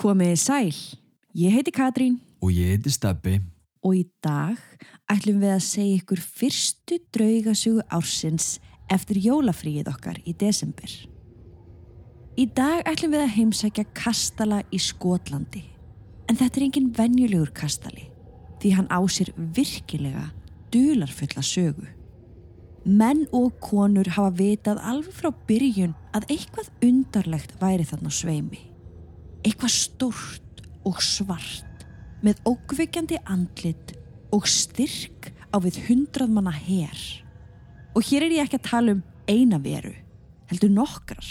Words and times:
Komiði 0.00 0.36
sæl, 0.40 0.76
ég 1.36 1.52
heiti 1.52 1.72
Katrín 1.76 2.14
Og 2.40 2.54
ég 2.56 2.70
heiti 2.72 2.88
Steppi. 2.88 3.34
og 3.84 3.96
í 3.96 4.06
dag 4.24 4.56
ætlum 5.12 5.42
við 5.42 5.52
að 5.52 5.64
segja 5.66 5.98
ykkur 6.00 6.20
fyrstu 6.20 6.96
draugasögu 7.12 7.82
ársins 7.92 8.46
eftir 8.88 9.20
jólafríið 9.20 9.90
okkar 9.92 10.22
í 10.24 10.32
desember. 10.32 10.88
Í 12.36 12.46
dag 12.48 12.80
ætlum 12.88 13.12
við 13.12 13.26
að 13.26 13.34
heimsækja 13.36 13.84
kastala 13.92 14.62
í 14.72 14.80
Skotlandi. 14.80 15.64
En 16.28 16.36
þetta 16.36 16.60
er 16.60 16.64
engin 16.70 16.90
venjulegur 16.96 17.52
kastali 17.52 18.08
því 18.62 18.72
hann 18.76 18.88
á 18.88 19.00
sér 19.04 19.34
virkilega 19.36 20.30
dularfulla 20.72 21.44
sögu. 21.44 21.84
Menn 22.84 23.26
og 23.36 23.52
konur 23.60 24.08
hafa 24.16 24.32
vitað 24.32 24.80
alveg 24.80 25.12
frá 25.12 25.28
byrjun 25.44 25.92
að 26.16 26.24
eitthvað 26.32 26.72
undarlegt 26.88 27.56
væri 27.60 27.84
þarna 27.84 28.08
sveimi. 28.08 28.69
Eitthvað 29.40 29.72
stórt 29.72 30.64
og 30.84 31.00
svart 31.04 31.84
með 32.24 32.40
ókveikjandi 32.48 33.20
andlit 33.24 33.94
og 34.34 34.48
styrk 34.48 35.30
á 35.50 35.56
við 35.64 35.80
hundrað 35.88 36.34
manna 36.34 36.52
her. 36.54 36.98
Og 37.96 38.04
hér 38.06 38.26
er 38.26 38.36
ég 38.36 38.44
ekki 38.44 38.60
að 38.60 38.68
tala 38.68 38.96
um 38.96 39.04
eina 39.30 39.58
veru, 39.62 39.94
heldur 40.50 40.72
nokkrar. 40.74 41.26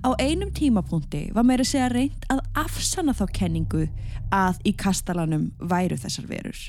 Á 0.00 0.16
einum 0.16 0.48
tímapunkti 0.56 1.26
var 1.36 1.44
meira 1.44 1.64
segja 1.66 1.90
reynd 1.92 2.24
að 2.32 2.40
afsanna 2.56 3.12
þá 3.12 3.26
kenningu 3.36 3.88
að 4.32 4.62
í 4.64 4.72
kastalanum 4.72 5.50
væru 5.60 5.98
þessar 6.00 6.28
verur. 6.30 6.60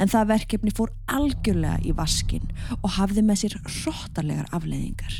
En 0.00 0.10
það 0.10 0.30
verkefni 0.30 0.72
fór 0.74 0.94
algjörlega 1.12 1.82
í 1.84 1.92
vaskin 1.94 2.46
og 2.80 2.94
hafði 2.96 3.22
með 3.26 3.42
sér 3.42 3.58
hróttalegar 3.66 4.48
afleiðingar. 4.56 5.18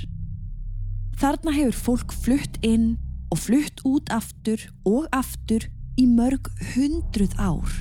Þarna 1.20 1.52
hefur 1.54 1.76
fólk 1.78 2.14
flutt 2.24 2.56
inn 2.66 2.94
og 3.34 3.40
flutt 3.42 3.82
út 3.82 4.10
aftur 4.14 4.62
og 4.86 5.08
aftur 5.10 5.66
í 5.98 6.06
mörg 6.06 6.52
hundruð 6.74 7.34
ár 7.42 7.72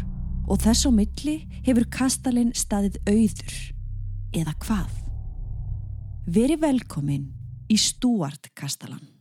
og 0.50 0.60
þess 0.66 0.90
á 0.90 0.92
milli 0.92 1.36
hefur 1.64 1.86
kastalinn 1.94 2.52
staðið 2.58 2.98
auður. 3.06 3.56
Eða 4.34 4.58
hvað? 4.66 4.92
Veri 6.34 6.58
velkomin 6.58 7.30
í 7.70 7.78
Stúart 7.78 8.50
kastalan. 8.58 9.13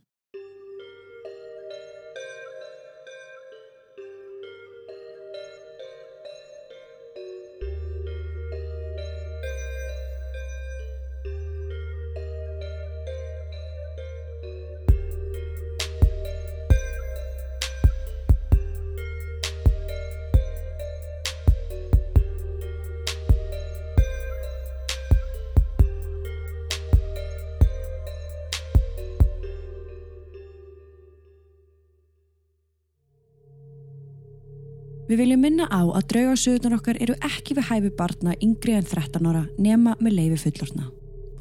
Við 35.09 35.19
viljum 35.19 35.41
minna 35.43 35.67
á 35.67 35.83
að 35.83 36.07
draugasögurnar 36.13 36.77
okkar 36.79 36.99
eru 37.03 37.15
ekki 37.27 37.57
við 37.57 37.69
hæfi 37.69 37.93
barna 37.97 38.35
yngri 38.39 38.77
en 38.77 38.87
13 38.87 39.27
ára 39.27 39.45
nema 39.59 39.97
með 39.99 40.17
leifi 40.19 40.41
fullorna. 40.45 40.89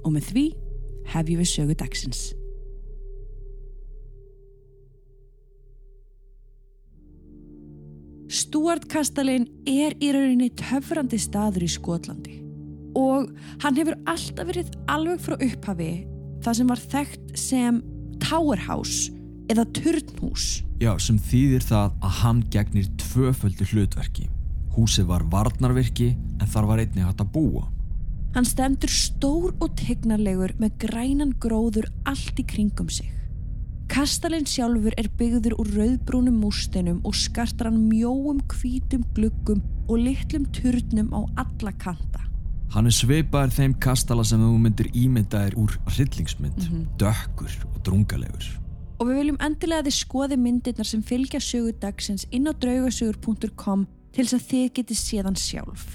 Og 0.02 0.14
með 0.16 0.30
því 0.32 0.46
hefjum 1.12 1.42
við 1.42 1.50
sögu 1.52 1.77
dagsins. 1.78 2.22
Stuart 8.33 8.86
Kastalin 8.88 9.44
er 9.68 9.92
í 10.00 10.08
rauninni 10.14 10.48
töfrandi 10.56 11.18
staður 11.20 11.66
í 11.66 11.68
Skotlandi 11.68 12.38
og 12.96 13.28
hann 13.62 13.77
hefur 13.77 13.96
alltaf 14.08 14.48
verið 14.48 14.73
alveg 14.92 15.20
frá 15.20 15.36
upphafi 15.36 15.92
það 16.44 16.58
sem 16.58 16.70
var 16.73 16.83
þekkt 16.94 17.36
sem 17.39 17.80
Tower 18.23 18.61
House 18.67 19.12
eða 19.52 19.67
Turnhús. 19.77 20.62
Já, 20.82 20.96
sem 20.98 21.18
þýðir 21.22 21.62
það 21.62 21.92
að 22.02 22.14
hann 22.18 22.38
gegnir 22.50 22.86
tvöföldu 22.98 23.66
hlutverki. 23.70 24.24
Húsið 24.74 25.12
var 25.12 25.22
varnarvirki 25.30 26.08
en 26.40 26.48
þar 26.50 26.66
var 26.70 26.80
einnig 26.82 27.04
hægt 27.06 27.22
að 27.22 27.28
búa. 27.36 27.68
Hann 28.34 28.48
stendur 28.48 28.90
stór 28.90 29.52
og 29.62 29.76
tegnarlegur 29.78 30.56
með 30.58 30.78
grænan 30.82 31.34
gróður 31.38 31.86
allt 32.08 32.40
í 32.40 32.44
kringum 32.48 32.88
sig. 32.90 33.12
Kastalinn 33.92 34.48
sjálfur 34.48 34.96
er 34.98 35.10
byggður 35.20 35.54
úr 35.60 35.70
rauðbrúnum 35.76 36.40
músteinum 36.40 36.98
og 37.06 37.14
skartar 37.20 37.68
hann 37.68 37.84
mjóum 37.90 38.40
hvítum 38.50 39.04
gluggum 39.14 39.60
og 39.86 40.00
litlum 40.00 40.48
turnum 40.56 41.12
á 41.14 41.20
alla 41.44 41.74
kanta. 41.76 42.24
Hann 42.72 42.88
er 42.88 42.96
sveipaður 42.96 43.54
þeim 43.54 43.76
kastala 43.84 44.24
sem 44.24 44.40
þú 44.40 44.56
myndir 44.64 44.90
ímyndaðir 44.96 45.58
úr 45.60 45.76
hryllingsmynd, 45.92 46.66
dökkur 46.98 47.54
og 47.68 47.78
drungalegur. 47.84 48.61
Og 49.02 49.08
við 49.11 49.17
viljum 49.18 49.39
endilega 49.42 49.83
að 49.83 49.89
þið 49.89 49.95
skoði 49.96 50.36
myndirnar 50.39 50.86
sem 50.86 51.01
fylgja 51.02 51.40
sögu 51.42 51.73
dagsins 51.83 52.23
inn 52.30 52.46
á 52.46 52.55
draugasögur.com 52.55 53.83
til 54.14 54.23
þess 54.29 54.36
að 54.36 54.45
þið 54.52 54.68
getið 54.77 55.01
séðan 55.01 55.39
sjálf. 55.42 55.86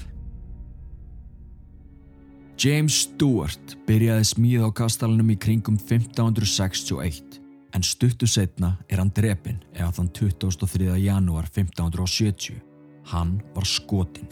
James 2.60 2.98
Stewart 3.06 3.78
byrjaði 3.88 4.28
smíð 4.28 4.68
á 4.68 4.70
kastalanum 4.76 5.32
í 5.32 5.38
kringum 5.40 5.78
1561 5.80 7.40
en 7.78 7.86
stuttu 7.86 8.28
setna 8.28 8.74
er 8.90 9.00
hann 9.00 9.14
drepinn 9.16 9.62
eða 9.72 9.94
þann 10.02 10.12
23. 10.18 10.90
janúar 11.06 11.48
1570. 11.48 12.60
Hann 13.14 13.38
var 13.56 13.70
skotinn. 13.70 14.28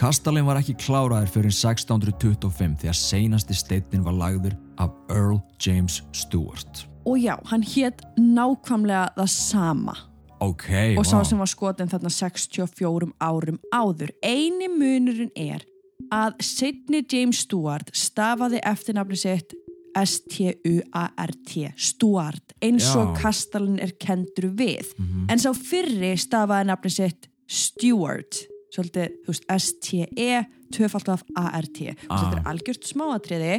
Kastalin 0.00 0.46
var 0.48 0.56
ekki 0.56 0.72
kláraður 0.80 1.28
fyrir 1.28 1.52
1625 1.52 2.78
þegar 2.80 2.96
seinasti 2.96 3.52
steinin 3.52 4.04
var 4.06 4.14
lagður 4.16 4.54
af 4.80 4.94
Earl 5.12 5.42
James 5.60 5.98
Stewart. 6.16 6.86
Og 7.04 7.18
já, 7.20 7.34
hann 7.50 7.60
hétt 7.60 8.00
nákvæmlega 8.16 9.10
það 9.18 9.28
sama 9.34 9.96
Ok, 10.40 10.70
og 10.96 11.04
sá 11.04 11.18
sem 11.28 11.36
var 11.36 11.50
skotin 11.52 11.90
þarna 11.90 12.08
64 12.08 13.10
árum 13.20 13.58
áður. 13.68 14.08
Eini 14.24 14.70
munurinn 14.72 15.34
er 15.36 15.66
að 16.08 16.38
Sidney 16.40 17.04
James 17.04 17.42
Stewart 17.44 17.92
stafaði 17.92 18.62
eftirnafni 18.64 19.18
sitt 19.20 19.52
S-T-U-A-R-T 20.00 21.74
Stuart, 21.76 22.54
eins 22.62 22.88
og 22.94 23.10
Já. 23.10 23.20
kastalinn 23.20 23.82
er 23.84 23.92
kendur 24.00 24.48
við. 24.56 24.94
Mhm. 24.96 25.28
En 25.28 25.38
sá 25.38 25.52
fyrri 25.52 26.14
stafaði 26.16 26.70
nafni 26.70 26.90
sitt 26.94 27.28
Stewart, 27.50 28.46
svolítið, 28.74 29.14
þú 29.26 29.32
veist, 29.34 29.46
S-T-E, 29.56 30.40
tvöfalt 30.74 31.08
af 31.10 31.24
A-R-T. 31.36 31.88
Ah. 32.08 32.20
Þetta 32.20 32.38
er 32.40 32.50
algjört 32.52 32.86
smáatriði, 32.86 33.54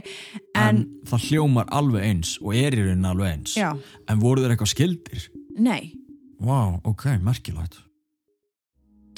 En, 0.55 0.61
en, 0.63 0.81
það 1.09 1.25
hljómar 1.29 1.67
alveg 1.75 2.05
eins 2.07 2.37
og 2.41 2.55
er 2.55 2.77
í 2.77 2.83
rauninni 2.85 3.09
alveg 3.11 3.33
eins. 3.35 3.55
já, 3.59 3.71
En 4.07 4.19
voru 4.23 4.41
þeir 4.43 4.55
eitthvað 4.55 4.73
skildir? 4.75 5.29
nei. 5.59 5.93
Vá, 6.41 6.79
ok, 6.89 7.03
merkilegt. 7.21 7.75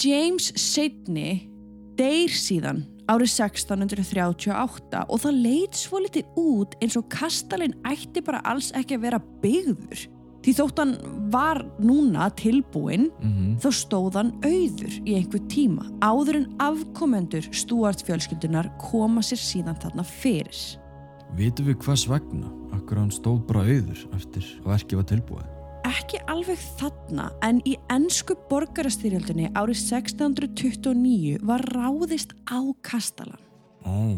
James 0.04 0.50
Sidney 0.60 1.46
deyr 1.96 2.34
síðan 2.34 2.82
árið 3.08 3.30
1638 3.36 5.04
og 5.08 5.22
það 5.24 5.38
leit 5.46 5.78
svo 5.78 6.02
litið 6.04 6.38
út 6.40 6.76
eins 6.82 6.98
og 7.00 7.08
kastalinn 7.14 7.76
ætti 7.88 8.24
bara 8.26 8.42
alls 8.50 8.72
ekki 8.76 8.98
að 8.98 9.06
vera 9.06 9.20
byggður. 9.44 10.04
Því 10.44 10.54
þótt 10.58 10.80
hann 10.82 10.94
var 11.32 11.62
núna 11.80 12.28
tilbúinn 12.40 13.10
Mm 13.22 13.42
þá 13.64 13.68
stóð 13.78 14.16
hann 14.18 14.32
auður 14.44 14.96
í 15.08 15.14
einhver 15.16 15.44
tíma 15.52 15.86
áður 16.04 16.40
en 16.42 16.48
afkomendur 16.64 17.46
Stuart 17.56 18.02
fjölskyldunar 18.04 18.72
koma 18.82 19.22
sér 19.24 19.40
síðan 19.40 19.78
þarna 19.80 20.04
fyrir. 20.04 20.58
Vitum 21.38 21.70
við 21.70 21.78
hvers 21.86 22.06
vegna? 22.10 22.50
Akkur 22.76 23.00
hann 23.00 23.12
stóð 23.14 23.44
bara 23.48 23.64
auður 23.64 24.02
eftir 24.18 24.48
að 24.64 24.72
verkið 24.74 25.00
var 25.00 25.08
tilbúið. 25.14 25.50
Ekki 25.88 26.20
alveg 26.32 26.62
þarna 26.80 27.30
en 27.46 27.62
í 27.70 27.76
ennsku 27.94 28.36
borgarastyrjöldinni 28.50 29.52
árið 29.54 29.80
1629 29.86 31.40
var 31.46 31.64
ráðist 31.76 32.34
á 32.50 32.60
kastalan. 32.82 33.40
Ó, 33.86 34.18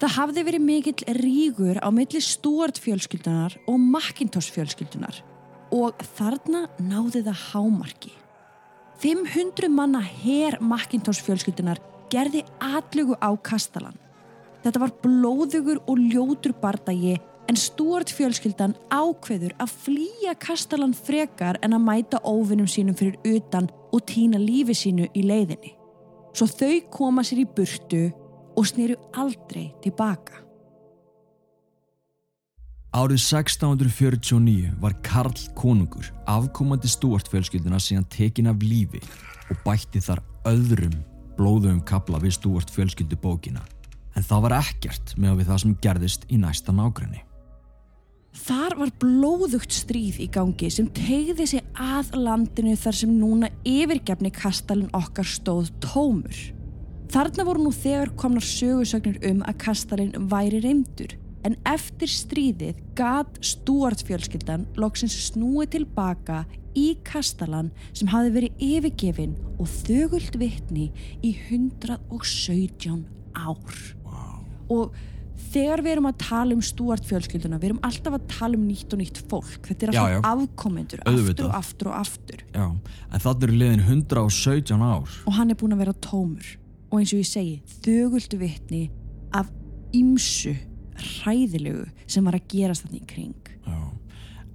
Það 0.00 0.14
hafði 0.16 0.42
verið 0.46 0.62
mikill 0.64 1.16
rígur 1.18 1.76
á 1.84 1.88
milli 1.92 2.22
Stuart 2.24 2.78
fjölskyldunar 2.80 3.58
og 3.68 3.76
Macintosh 3.76 4.48
fjölskyldunar 4.54 5.18
og 5.74 6.02
þarna 6.18 6.66
náði 6.82 7.22
það 7.26 7.44
hámarki. 7.50 8.12
500 9.00 9.70
manna 9.72 10.02
her 10.02 10.58
Macintosh 10.60 11.24
fjölskyldunar 11.24 11.80
gerði 12.12 12.42
atlugu 12.60 13.16
á 13.16 13.30
kastalan. 13.40 13.96
Þetta 14.60 14.82
var 14.82 14.92
blóðugur 15.00 15.80
og 15.88 16.00
ljótur 16.10 16.52
bardagi 16.60 17.16
en 17.48 17.58
Stuart 17.58 18.12
fjölskyldan 18.12 18.76
ákveður 18.92 19.56
að 19.62 19.72
flýja 19.86 20.34
kastalan 20.38 20.92
frekar 20.94 21.58
en 21.64 21.74
að 21.74 21.86
mæta 21.86 22.20
óvinnum 22.22 22.68
sínum 22.70 22.98
fyrir 22.98 23.16
utan 23.26 23.70
og 23.90 24.04
týna 24.06 24.38
lífi 24.38 24.76
sínu 24.76 25.08
í 25.16 25.24
leiðinni. 25.26 25.72
Svo 26.36 26.46
þau 26.46 26.76
koma 26.92 27.24
sér 27.26 27.42
í 27.42 27.48
burtu 27.56 28.04
og 28.54 28.68
snýru 28.68 28.98
aldrei 29.18 29.70
tilbaka. 29.82 30.44
Árið 32.90 33.20
1649 33.22 34.72
var 34.82 34.96
Karl 35.06 35.36
konungur 35.54 36.08
afkomandi 36.26 36.88
stúart 36.90 37.28
fjölskylduna 37.30 37.78
síðan 37.78 38.08
tekin 38.10 38.50
af 38.50 38.64
lífi 38.66 38.98
og 39.46 39.60
bætti 39.62 40.02
þar 40.02 40.24
öðrum 40.50 40.96
blóðum 41.38 41.78
kapla 41.86 42.18
við 42.18 42.34
stúart 42.40 42.72
fjölskyldu 42.74 43.14
bókina. 43.22 43.62
En 44.18 44.26
það 44.26 44.42
var 44.48 44.56
ekkert 44.58 45.14
með 45.14 45.38
við 45.38 45.52
það 45.52 45.62
sem 45.62 45.76
gerðist 45.86 46.26
í 46.26 46.40
næsta 46.42 46.74
nágrinni. 46.74 47.22
Þar 48.42 48.76
var 48.82 48.94
blóðugt 48.98 49.70
stríð 49.70 50.18
í 50.26 50.28
gangi 50.34 50.74
sem 50.74 50.90
tegði 50.90 51.46
sig 51.46 51.64
að 51.78 52.10
landinu 52.18 52.74
þar 52.74 53.02
sem 53.04 53.16
núna 53.22 53.54
yfirgefni 53.62 54.34
kastalin 54.34 54.90
okkar 54.98 55.30
stóð 55.30 55.70
tómur. 55.78 56.42
Þarna 57.14 57.46
voru 57.46 57.68
nú 57.68 57.70
þegar 57.70 58.16
komnar 58.18 58.42
sögursögnir 58.42 59.22
um 59.30 59.46
að 59.46 59.60
kastalin 59.62 60.30
væri 60.30 60.66
reymdur 60.66 61.20
en 61.46 61.56
eftir 61.68 62.10
stríðið 62.12 62.80
gat 62.98 63.38
Stuart 63.44 64.02
fjölskyldan 64.06 64.66
loksins 64.80 65.14
snúið 65.30 65.70
tilbaka 65.78 66.42
í 66.76 66.92
kastalan 67.06 67.70
sem 67.96 68.10
hafi 68.12 68.30
verið 68.34 68.60
yfirgefin 68.62 69.32
og 69.58 69.70
þögult 69.80 70.36
vitni 70.40 70.90
í 71.26 71.32
117 71.48 73.06
ár. 73.34 73.80
Wow. 74.04 74.44
Og 74.70 74.94
þegar 75.50 75.82
við 75.82 75.94
erum 75.96 76.08
að 76.10 76.18
tala 76.22 76.54
um 76.54 76.62
Stuart 76.62 77.06
fjölskylduna, 77.08 77.58
við 77.58 77.72
erum 77.72 77.82
alltaf 77.86 78.16
að 78.20 78.26
tala 78.30 78.58
um 78.58 78.66
nýtt 78.68 78.94
og 78.94 79.00
nýtt 79.00 79.20
fólk. 79.30 79.58
Þetta 79.66 79.86
er 79.88 79.94
Já, 79.96 80.00
alltaf 80.04 80.14
já. 80.14 80.46
afkomendur, 80.46 81.02
Auðvitað. 81.06 81.30
aftur 81.30 81.48
og 81.50 81.58
aftur 81.58 81.90
og 81.90 81.98
aftur. 82.04 82.44
Já, 82.54 82.66
en 83.10 83.24
þannig 83.24 83.46
eru 83.48 83.58
liðin 83.64 83.84
117 83.88 84.84
ár. 84.84 85.18
Og 85.26 85.38
hann 85.40 85.50
er 85.50 85.58
búin 85.58 85.74
að 85.74 85.82
vera 85.86 85.96
tómur. 86.06 86.52
Og 86.90 86.98
eins 87.00 87.12
og 87.14 87.22
ég 87.22 87.30
segi, 87.30 87.56
þöguldu 87.86 88.38
vitni 88.40 88.84
af 89.34 89.50
ymsu 89.94 90.54
hræðilegu 91.04 91.86
sem 92.06 92.26
var 92.26 92.38
að 92.38 92.48
gerast 92.52 92.86
þannig 92.86 93.02
í 93.02 93.10
kring. 93.10 93.52
Já. 93.66 93.80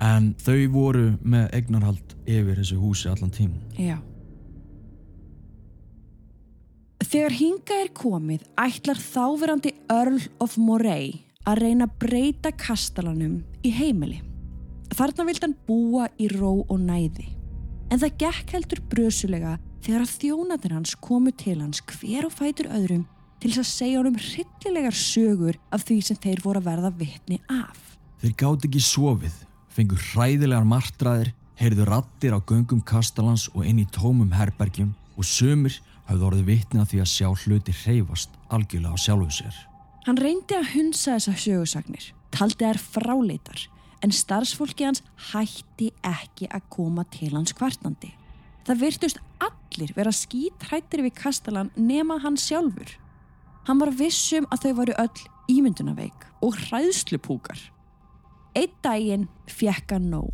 En 0.06 0.34
þau 0.44 0.60
voru 0.74 1.06
með 1.24 1.48
eignarhald 1.56 2.16
yfir 2.28 2.60
þessu 2.60 2.80
húsi 2.82 3.10
allan 3.12 3.34
tím. 3.34 3.54
Já. 3.80 3.98
Þegar 7.06 7.36
hinga 7.38 7.78
er 7.84 7.92
komið 7.96 8.44
ætlar 8.60 9.00
þáverandi 9.00 9.72
Earl 9.94 10.20
of 10.44 10.58
Moray 10.60 11.14
að 11.46 11.62
reyna 11.62 11.88
að 11.88 11.98
breyta 12.02 12.52
kastalanum 12.58 13.38
í 13.64 13.72
heimili. 13.72 14.22
Þarna 14.96 15.26
vild 15.28 15.44
hann 15.46 15.58
búa 15.68 16.10
í 16.22 16.28
ró 16.32 16.66
og 16.66 16.78
næði. 16.82 17.30
En 17.94 18.02
það 18.02 18.18
gekk 18.24 18.56
heldur 18.56 18.82
brösulega 18.90 19.58
þegar 19.86 20.06
að 20.06 20.16
þjónatir 20.20 20.74
hans 20.74 20.96
komu 20.98 21.34
til 21.38 21.60
hans 21.62 21.84
hver 21.94 22.28
og 22.28 22.34
fætur 22.34 22.72
öðrum 22.74 23.06
til 23.42 23.52
þess 23.52 23.62
að 23.62 23.72
segja 23.72 24.02
honum 24.02 24.20
hryllilegar 24.20 24.98
sögur 24.98 25.60
af 25.76 25.86
því 25.88 25.98
sem 26.08 26.20
þeir 26.24 26.44
voru 26.44 26.62
að 26.62 26.70
verða 26.70 26.92
vitni 27.00 27.40
af. 27.52 27.98
Þeir 28.22 28.36
gátt 28.42 28.68
ekki 28.68 28.82
sofið, 28.84 29.36
fengu 29.70 29.98
hræðilegar 30.12 30.68
martraðir, 30.68 31.34
heyrðu 31.60 31.88
rattir 31.88 32.36
á 32.36 32.40
göngum 32.40 32.82
kastalans 32.84 33.48
og 33.54 33.68
inn 33.68 33.84
í 33.84 33.88
tómum 33.96 34.34
herbergjum 34.36 34.96
og 35.16 35.28
sömur 35.28 35.78
hafði 36.10 36.28
orðið 36.30 36.50
vitni 36.50 36.82
að 36.82 36.92
því 36.92 37.02
að 37.04 37.12
sjá 37.12 37.30
hluti 37.44 37.76
hreyfast 37.84 38.36
algjörlega 38.54 38.96
á 38.96 39.04
sjálfu 39.04 39.32
sér. 39.40 39.62
Hann 40.06 40.20
reyndi 40.22 40.58
að 40.58 40.72
hunsa 40.76 41.16
þessar 41.16 41.40
sögursagnir, 41.42 42.10
taldi 42.36 42.68
þær 42.68 42.82
fráleitar, 42.82 43.64
en 44.06 44.14
starfsfólki 44.14 44.86
hans 44.86 45.02
hætti 45.32 45.90
ekki 46.06 46.50
að 46.54 46.68
koma 46.70 47.08
til 47.14 47.32
hans 47.34 47.56
kvartandi. 47.58 48.12
Það 48.66 48.82
virtust 48.82 49.22
allir 49.42 49.94
vera 49.98 50.14
skítrættir 50.14 51.04
við 51.06 51.18
kastalan 51.18 51.72
nema 51.78 52.20
hann 52.22 52.38
sjálfur. 52.38 52.96
Hann 53.66 53.82
var 53.82 53.94
vissum 53.98 54.46
að 54.54 54.68
þau 54.68 54.74
varu 54.80 54.96
öll 55.02 55.24
ímyndunaveik 55.50 56.26
og 56.46 56.58
hræðslupúkar. 56.68 57.58
Eitt 58.56 58.76
daginn 58.86 59.28
fjekk 59.50 59.96
hann 59.96 60.12
nóg 60.14 60.32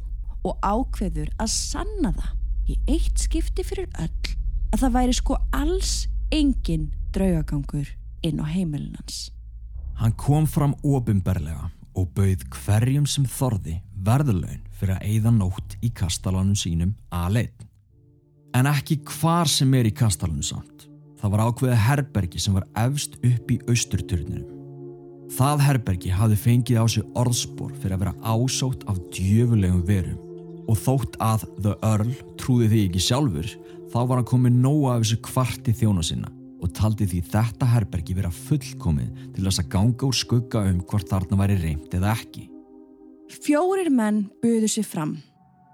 og 0.47 0.57
ákveður 0.65 1.31
að 1.39 1.53
sanna 1.53 2.11
það 2.17 2.71
í 2.71 2.77
eitt 2.91 3.23
skipti 3.23 3.63
fyrir 3.65 3.87
öll 4.01 4.35
að 4.71 4.83
það 4.83 4.95
væri 4.97 5.15
sko 5.15 5.37
alls 5.55 5.93
engin 6.31 6.89
draugagangur 7.15 7.89
inn 8.27 8.43
á 8.43 8.45
heimilinans. 8.47 9.31
Hann 9.99 10.15
kom 10.19 10.47
fram 10.47 10.75
ofinberlega 10.83 11.71
og 11.95 12.11
bauð 12.15 12.45
hverjum 12.51 13.07
sem 13.07 13.25
þorði 13.27 13.79
verðlaun 14.05 14.63
fyrir 14.79 14.97
að 14.97 15.07
eyða 15.07 15.35
nótt 15.35 15.75
í 15.83 15.91
kastalanum 15.95 16.55
sínum 16.57 16.95
aðleitt. 17.15 17.67
En 18.55 18.67
ekki 18.67 18.99
hvar 19.07 19.47
sem 19.47 19.71
er 19.77 19.87
í 19.87 19.95
kastalanum 19.95 20.43
samt. 20.43 20.90
Það 21.21 21.33
var 21.35 21.43
ákveðið 21.45 21.83
herbergi 21.85 22.41
sem 22.41 22.57
var 22.57 22.65
efst 22.81 23.19
upp 23.21 23.53
í 23.53 23.59
austurturninum. 23.69 24.57
Það 25.31 25.63
herbergi 25.63 26.11
hafði 26.11 26.37
fengið 26.41 26.81
á 26.81 26.85
sig 26.91 27.05
orðspor 27.15 27.71
fyrir 27.79 27.95
að 27.95 28.03
vera 28.03 28.15
ásótt 28.25 28.83
af 28.89 28.97
djöfulegum 29.15 29.83
verum 29.87 30.65
og 30.69 30.79
þótt 30.81 31.15
að 31.23 31.45
The 31.61 31.75
Earl 31.85 32.11
trúði 32.41 32.67
því 32.71 32.81
ekki 32.87 33.03
sjálfur 33.05 33.47
þá 33.93 33.97
var 33.99 34.17
hann 34.17 34.27
komið 34.27 34.57
nóga 34.63 34.95
af 34.95 35.05
þessu 35.05 35.19
kvarti 35.27 35.75
þjóna 35.77 36.03
sinna 36.05 36.31
og 36.61 36.73
taldi 36.77 37.07
því 37.09 37.21
þetta 37.31 37.69
herbergi 37.69 38.15
vera 38.17 38.31
fullkomið 38.33 39.23
til 39.35 39.45
þess 39.45 39.63
að 39.63 39.71
ganga 39.75 40.07
úr 40.09 40.17
skugga 40.17 40.65
um 40.69 40.81
hvort 40.89 41.09
þarna 41.09 41.39
væri 41.41 41.57
reynd 41.61 41.95
eða 41.97 42.13
ekki. 42.17 42.47
Fjórir 43.41 43.89
menn 43.93 44.25
buðu 44.43 44.69
sér 44.69 44.85
fram. 44.85 45.15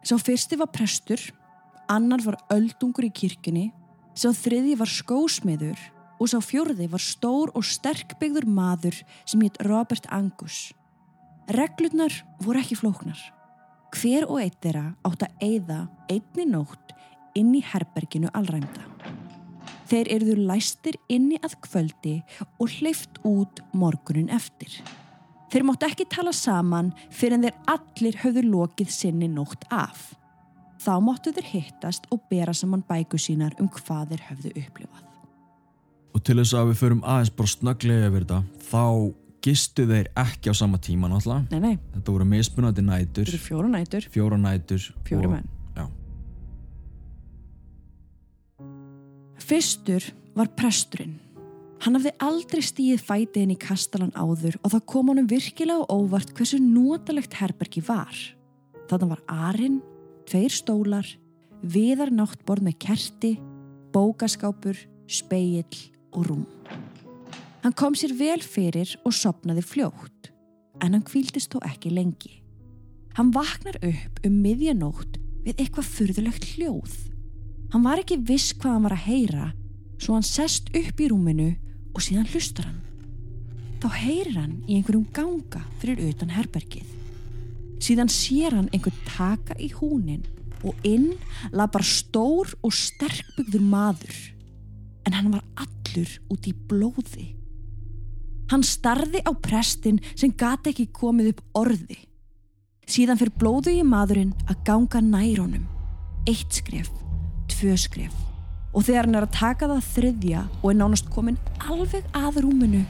Sá 0.05 0.15
fyrsti 0.21 0.59
var 0.59 0.69
prestur, 0.71 1.19
annar 1.91 2.21
var 2.23 2.37
öldungur 2.53 3.07
í 3.07 3.11
kirkjunni, 3.11 3.71
sá 4.17 4.31
þriði 4.33 4.73
var 4.79 4.89
skósmiður 4.89 5.79
og 6.17 6.31
sá 6.31 6.39
fjórði 6.41 6.89
var 6.89 7.03
stór 7.03 7.53
og 7.53 7.65
sterkbyggður 7.65 8.47
maður 8.49 8.97
sem 9.23 9.43
hétt 9.45 9.59
Robert 9.67 10.07
Angus. 10.13 10.71
Reglurnar 11.53 12.13
voru 12.43 12.61
ekki 12.63 12.79
flóknar. 12.79 13.19
Hver 13.95 14.25
og 14.27 14.41
eitt 14.41 14.57
þeirra 14.63 14.89
átt 15.07 15.27
að 15.27 15.45
eyða 15.45 15.79
einni 16.11 16.47
nótt 16.49 16.95
inn 17.37 17.53
í 17.55 17.61
herberginu 17.63 18.31
allræmda. 18.35 18.83
Þeir 19.87 20.09
eruðu 20.17 20.47
læstir 20.49 20.97
inni 21.07 21.37
að 21.39 21.55
kvöldi 21.63 22.15
og 22.59 22.73
hleyft 22.79 23.21
út 23.27 23.61
morgunin 23.71 24.33
eftir. 24.33 24.73
Þeir 25.47 25.63
mátt 25.69 25.85
ekki 25.87 26.09
tala 26.11 26.33
saman 26.35 26.89
fyrir 27.07 27.37
en 27.37 27.45
þeir 27.45 27.59
allir 27.71 28.17
höfðu 28.25 28.43
lokið 28.49 28.91
sinni 28.91 29.29
nótt 29.31 29.63
af. 29.71 30.09
Þá 30.77 30.93
máttu 31.03 31.33
þeir 31.33 31.47
hittast 31.51 32.05
og 32.13 32.21
bera 32.29 32.53
saman 32.53 32.83
bæku 32.87 33.17
sínar 33.19 33.55
um 33.61 33.69
hvað 33.69 34.11
þeir 34.13 34.25
höfðu 34.29 34.51
upplifað. 34.61 35.03
Og 36.15 36.23
til 36.23 36.37
þess 36.39 36.53
að 36.57 36.69
við 36.71 36.79
förum 36.81 37.01
aðeins 37.05 37.33
bara 37.37 37.47
snögglega 37.53 38.07
yfir 38.09 38.25
þetta, 38.25 38.43
þá 38.71 38.83
gistu 39.47 39.85
þeir 39.89 40.07
ekki 40.17 40.49
á 40.49 40.53
sama 40.57 40.77
tíma 40.81 41.09
náttúrulega. 41.11 41.45
Nei, 41.51 41.59
nei, 41.59 41.79
Þetta 41.95 42.11
voru 42.15 42.25
mismunandi 42.25 42.81
nætur, 42.85 43.25
þetta 43.25 43.35
eru 43.35 43.43
fjóra 43.47 43.69
nætur, 43.73 44.07
fjóra 44.13 44.37
nætur. 44.41 44.87
fjóri 45.05 45.25
og- 45.25 45.31
menn. 45.31 45.47
Já. 45.77 45.85
Fyrstur 49.47 50.03
var 50.35 50.49
presturinn. 50.57 51.19
Hann 51.85 51.93
hafði 51.93 52.11
aldrei 52.25 52.61
stíð 52.65 53.03
fætið 53.05 53.43
inn 53.43 53.53
í 53.53 53.59
kastalan 53.61 54.11
áður 54.17 54.57
og 54.63 54.71
það 54.73 54.85
kom 54.89 55.11
honum 55.11 55.27
virkilega 55.29 55.85
á 55.85 55.89
óvart 55.93 56.33
hversu 56.33 56.57
notalegt 56.59 57.33
herbergi 57.37 57.83
var. 57.85 58.15
Þarna 58.89 59.09
var 59.13 59.21
arinn, 59.29 59.81
tveir 60.27 60.53
stólar, 60.53 61.07
viðar 61.63 62.11
náttborð 62.13 62.67
með 62.67 62.77
kerti, 62.83 63.33
bókaskápur, 63.95 64.77
speill 65.07 65.79
og 66.13 66.27
rúm. 66.27 66.45
Hann 67.63 67.75
kom 67.75 67.95
sér 67.97 68.13
vel 68.15 68.41
fyrir 68.43 68.93
og 69.07 69.15
sopnaði 69.15 69.63
fljótt, 69.65 70.31
en 70.83 70.93
hann 70.93 71.05
kvíldist 71.07 71.51
þó 71.53 71.63
ekki 71.67 71.91
lengi. 71.95 72.41
Hann 73.17 73.31
vaknar 73.33 73.79
upp 73.81 74.19
um 74.27 74.35
miðjanótt 74.43 75.17
við 75.45 75.63
eitthvað 75.63 75.89
furðulegt 75.95 76.51
hljóð. 76.53 76.97
Hann 77.73 77.83
var 77.87 78.01
ekki 78.01 78.19
viss 78.27 78.53
hvað 78.53 78.75
hann 78.75 78.85
var 78.87 78.95
að 78.95 79.07
heyra, 79.07 79.47
svo 79.97 80.15
hann 80.15 80.27
sest 80.27 80.69
upp 80.75 81.01
í 81.01 81.09
rúminu 81.09 81.49
og 81.95 82.03
síðan 82.05 82.29
hlustar 82.29 82.69
hann. 82.69 82.83
Þá 83.81 83.89
heyrir 83.93 84.37
hann 84.37 84.55
í 84.67 84.77
einhverjum 84.77 85.09
ganga 85.13 85.63
fyrir 85.81 86.01
utan 86.09 86.31
herbergið. 86.33 86.96
Síðan 87.83 88.09
sér 88.11 88.55
hann 88.57 88.71
einhver 88.73 88.95
taka 89.05 89.57
í 89.61 89.69
húnin 89.75 90.25
og 90.65 90.75
inn 90.87 91.13
lapar 91.53 91.85
stór 91.85 92.49
og 92.65 92.73
sterkbyggður 92.73 93.63
maður. 93.63 94.17
En 95.07 95.15
hann 95.15 95.31
var 95.31 95.43
allur 95.61 96.13
út 96.33 96.47
í 96.49 96.53
blóði. 96.67 97.33
Hann 98.51 98.63
starði 98.63 99.21
á 99.27 99.31
prestin 99.43 99.99
sem 100.15 100.31
gati 100.31 100.71
ekki 100.71 100.87
komið 100.95 101.33
upp 101.33 101.41
orði. 101.61 101.99
Síðan 102.87 103.19
fyrir 103.19 103.35
blóðu 103.35 103.73
í 103.75 103.83
maðurinn 103.83 104.31
að 104.47 104.61
ganga 104.67 105.01
nær 105.03 105.41
honum. 105.43 105.67
Eitt 106.27 106.55
skref, 106.55 106.89
tvö 107.51 107.75
skref. 107.79 108.15
Og 108.71 108.85
þegar 108.87 109.07
hann 109.07 109.19
er 109.19 109.27
að 109.27 109.35
taka 109.35 109.67
það 109.71 109.91
þriðja 109.91 110.43
og 110.61 110.67
er 110.71 110.79
nánast 110.79 111.11
komin 111.11 111.39
alveg 111.67 112.07
að 112.15 112.41
rúminu, 112.45 112.83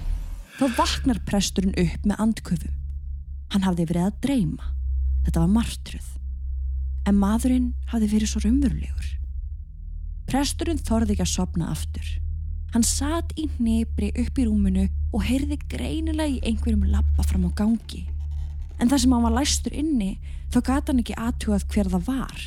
þá 0.58 0.66
vaknar 0.78 1.22
presturinn 1.26 1.78
upp 1.78 2.06
með 2.06 2.24
andköfum. 2.26 2.74
Hann 3.54 3.66
hafði 3.66 3.88
verið 3.90 4.10
að 4.10 4.18
dreyma. 4.26 4.77
Þetta 5.28 5.42
var 5.44 5.50
martruð. 5.52 6.06
En 7.04 7.18
maðurinn 7.20 7.74
hafði 7.92 8.08
verið 8.14 8.30
svo 8.32 8.40
raunverulegur. 8.46 9.10
Presturinn 10.28 10.80
þorði 10.80 11.18
ekki 11.18 11.26
að 11.26 11.34
sopna 11.34 11.68
aftur. 11.74 12.08
Hann 12.72 12.86
satt 12.88 13.34
í 13.36 13.50
hnebri 13.58 14.14
upp 14.24 14.40
í 14.40 14.46
rúminu 14.48 14.86
og 15.12 15.26
heyrði 15.28 15.58
greinilega 15.68 16.32
í 16.32 16.40
einhverjum 16.48 16.86
lappa 16.94 17.26
fram 17.28 17.44
á 17.48 17.52
gangi. 17.60 18.06
En 18.80 18.88
þar 18.88 19.02
sem 19.04 19.16
hann 19.16 19.26
var 19.26 19.36
læstur 19.36 19.76
inni, 19.76 20.14
þá 20.54 20.60
gata 20.62 20.94
hann 20.94 21.02
ekki 21.04 21.16
aðtugað 21.20 21.66
hver 21.74 21.90
það 21.92 22.08
var. 22.08 22.44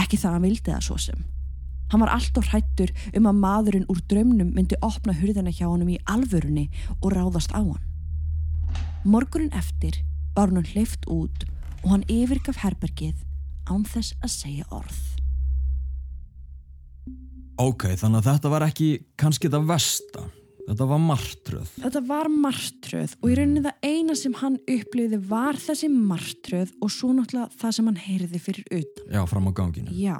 Ekki 0.00 0.20
það 0.22 0.36
hann 0.36 0.46
vildi 0.46 0.72
það 0.72 0.86
svo 0.86 0.96
sem. 1.06 1.24
Hann 1.92 2.02
var 2.02 2.14
alltof 2.14 2.48
hrættur 2.48 2.92
um 3.12 3.28
að 3.28 3.42
maðurinn 3.42 3.90
úr 3.92 4.00
draumnum 4.08 4.54
myndi 4.56 4.78
opna 4.84 5.12
hurðina 5.16 5.52
hjá 5.52 5.66
honum 5.68 5.92
í 5.92 6.00
alvörunni 6.08 6.70
og 7.02 7.12
ráðast 7.12 7.52
á 7.52 7.60
hann. 7.60 7.84
Morgunin 9.04 9.52
eftir 9.52 10.00
var 10.36 10.48
hann 10.48 10.72
hleyft 10.72 11.04
út 11.12 11.44
og 11.86 11.92
hann 11.94 12.08
yfirgaf 12.10 12.58
herbergið 12.64 13.20
án 13.70 13.84
þess 13.86 14.16
að 14.18 14.32
segja 14.34 14.66
orð. 14.74 14.98
Ok, 17.62 17.86
þannig 17.96 18.20
að 18.20 18.26
þetta 18.32 18.50
var 18.52 18.64
ekki 18.66 18.88
kannski 19.16 19.48
það 19.52 19.70
versta. 19.70 20.24
Þetta 20.66 20.86
var 20.90 20.98
martröð. 20.98 21.68
Þetta 21.78 22.00
var 22.08 22.28
martröð 22.42 23.12
og 23.20 23.30
í 23.30 23.36
rauninni 23.38 23.62
það 23.62 23.86
eina 23.86 24.16
sem 24.18 24.34
hann 24.40 24.56
upplýði 24.66 25.20
var 25.30 25.58
þessi 25.62 25.88
martröð 25.94 26.72
og 26.82 26.90
svo 26.90 27.12
náttúrulega 27.14 27.54
það 27.62 27.76
sem 27.78 27.90
hann 27.90 28.00
heyrði 28.02 28.40
fyrir 28.42 28.66
utan. 28.80 29.06
Já, 29.14 29.22
fram 29.30 29.46
á 29.46 29.52
ganginu. 29.62 29.94
Já. 29.94 30.18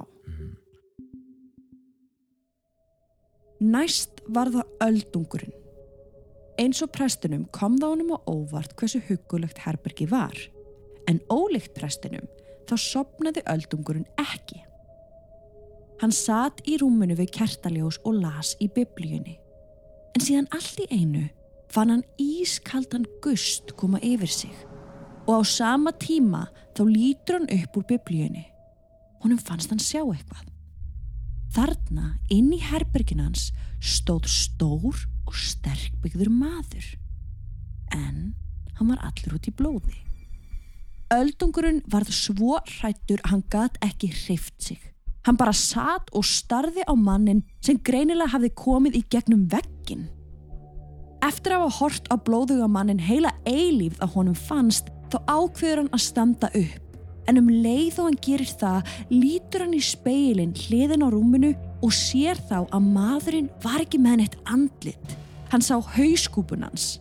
Næst 3.66 4.22
var 4.30 4.52
það 4.54 4.86
öldungurinn. 4.86 5.56
Eins 6.62 6.78
og 6.84 6.94
prestunum 6.94 7.48
kom 7.52 7.74
það 7.80 7.96
honum 7.96 8.14
á 8.14 8.18
óvart 8.30 8.78
hversu 8.78 9.02
huggulegt 9.10 9.58
herbergi 9.66 10.06
var. 10.08 10.36
En 11.06 11.20
ólíkt 11.30 11.74
prestunum 11.76 12.26
þá 12.66 12.74
sopnaði 12.82 13.44
öldungurinn 13.50 14.08
ekki. 14.20 14.62
Hann 16.02 16.12
satt 16.12 16.60
í 16.68 16.76
rúmunu 16.80 17.16
við 17.16 17.32
kertaljós 17.38 18.00
og 18.04 18.18
las 18.20 18.54
í 18.60 18.68
biblíunni. 18.68 19.38
En 20.16 20.24
síðan 20.24 20.48
allt 20.56 20.80
í 20.82 20.88
einu 20.90 21.28
fann 21.72 21.92
hann 21.92 22.04
ískaldan 22.20 23.06
gust 23.24 23.72
koma 23.80 24.00
yfir 24.04 24.30
sig 24.30 24.56
og 25.26 25.42
á 25.42 25.44
sama 25.46 25.92
tíma 25.98 26.46
þá 26.76 26.82
lítur 26.86 27.40
hann 27.40 27.50
upp 27.56 27.78
úr 27.80 27.88
biblíunni. 27.88 28.44
Honum 29.24 29.40
fannst 29.40 29.72
hann 29.72 29.82
sjá 29.82 30.02
eitthvað. 30.04 30.52
Þarna 31.56 32.16
inn 32.30 32.52
í 32.52 32.60
herberginans 32.60 33.50
stóð 33.80 34.28
stór 34.30 35.06
og 35.26 35.34
sterkbyggður 35.34 36.30
maður. 36.30 36.90
En 37.94 38.34
hann 38.76 38.90
var 38.92 39.00
allur 39.08 39.38
út 39.38 39.48
í 39.48 39.54
blóði. 39.56 39.96
Öldungurinn 41.14 41.84
varð 41.86 42.08
svo 42.10 42.56
hrættur 42.66 43.20
að 43.22 43.30
hann 43.30 43.42
gat 43.52 43.76
ekki 43.84 44.08
hreift 44.10 44.56
sig. 44.58 44.80
Hann 45.26 45.38
bara 45.38 45.52
satt 45.54 46.10
og 46.10 46.26
starði 46.26 46.82
á 46.82 46.94
mannin 46.98 47.44
sem 47.62 47.78
greinilega 47.78 48.32
hafði 48.32 48.50
komið 48.58 48.98
í 48.98 49.02
gegnum 49.14 49.44
veggin. 49.52 50.08
Eftir 51.22 51.54
að 51.54 51.62
hafa 51.62 51.78
hort 51.78 52.10
á 52.10 52.14
blóðuga 52.18 52.66
mannin 52.66 53.02
heila 53.02 53.30
eilífð 53.46 54.02
að 54.02 54.12
honum 54.18 54.38
fannst 54.48 54.90
þá 55.12 55.18
ákveður 55.30 55.84
hann 55.84 55.94
að 55.94 56.04
standa 56.08 56.50
upp. 56.50 56.98
En 57.30 57.38
um 57.38 57.54
leið 57.54 58.02
og 58.02 58.10
hann 58.10 58.20
gerir 58.26 58.50
það 58.58 58.92
lítur 59.14 59.62
hann 59.62 59.78
í 59.78 59.82
speilin 59.82 60.58
hliðin 60.58 61.06
á 61.06 61.08
rúminu 61.14 61.54
og 61.86 61.94
sér 61.94 62.38
þá 62.50 62.64
að 62.66 62.92
maðurinn 62.98 63.50
var 63.62 63.82
ekki 63.86 64.02
með 64.02 64.24
neitt 64.24 64.38
andlit. 64.42 65.18
Hann 65.54 65.62
sá 65.62 65.78
hauskúpunans. 65.78 66.96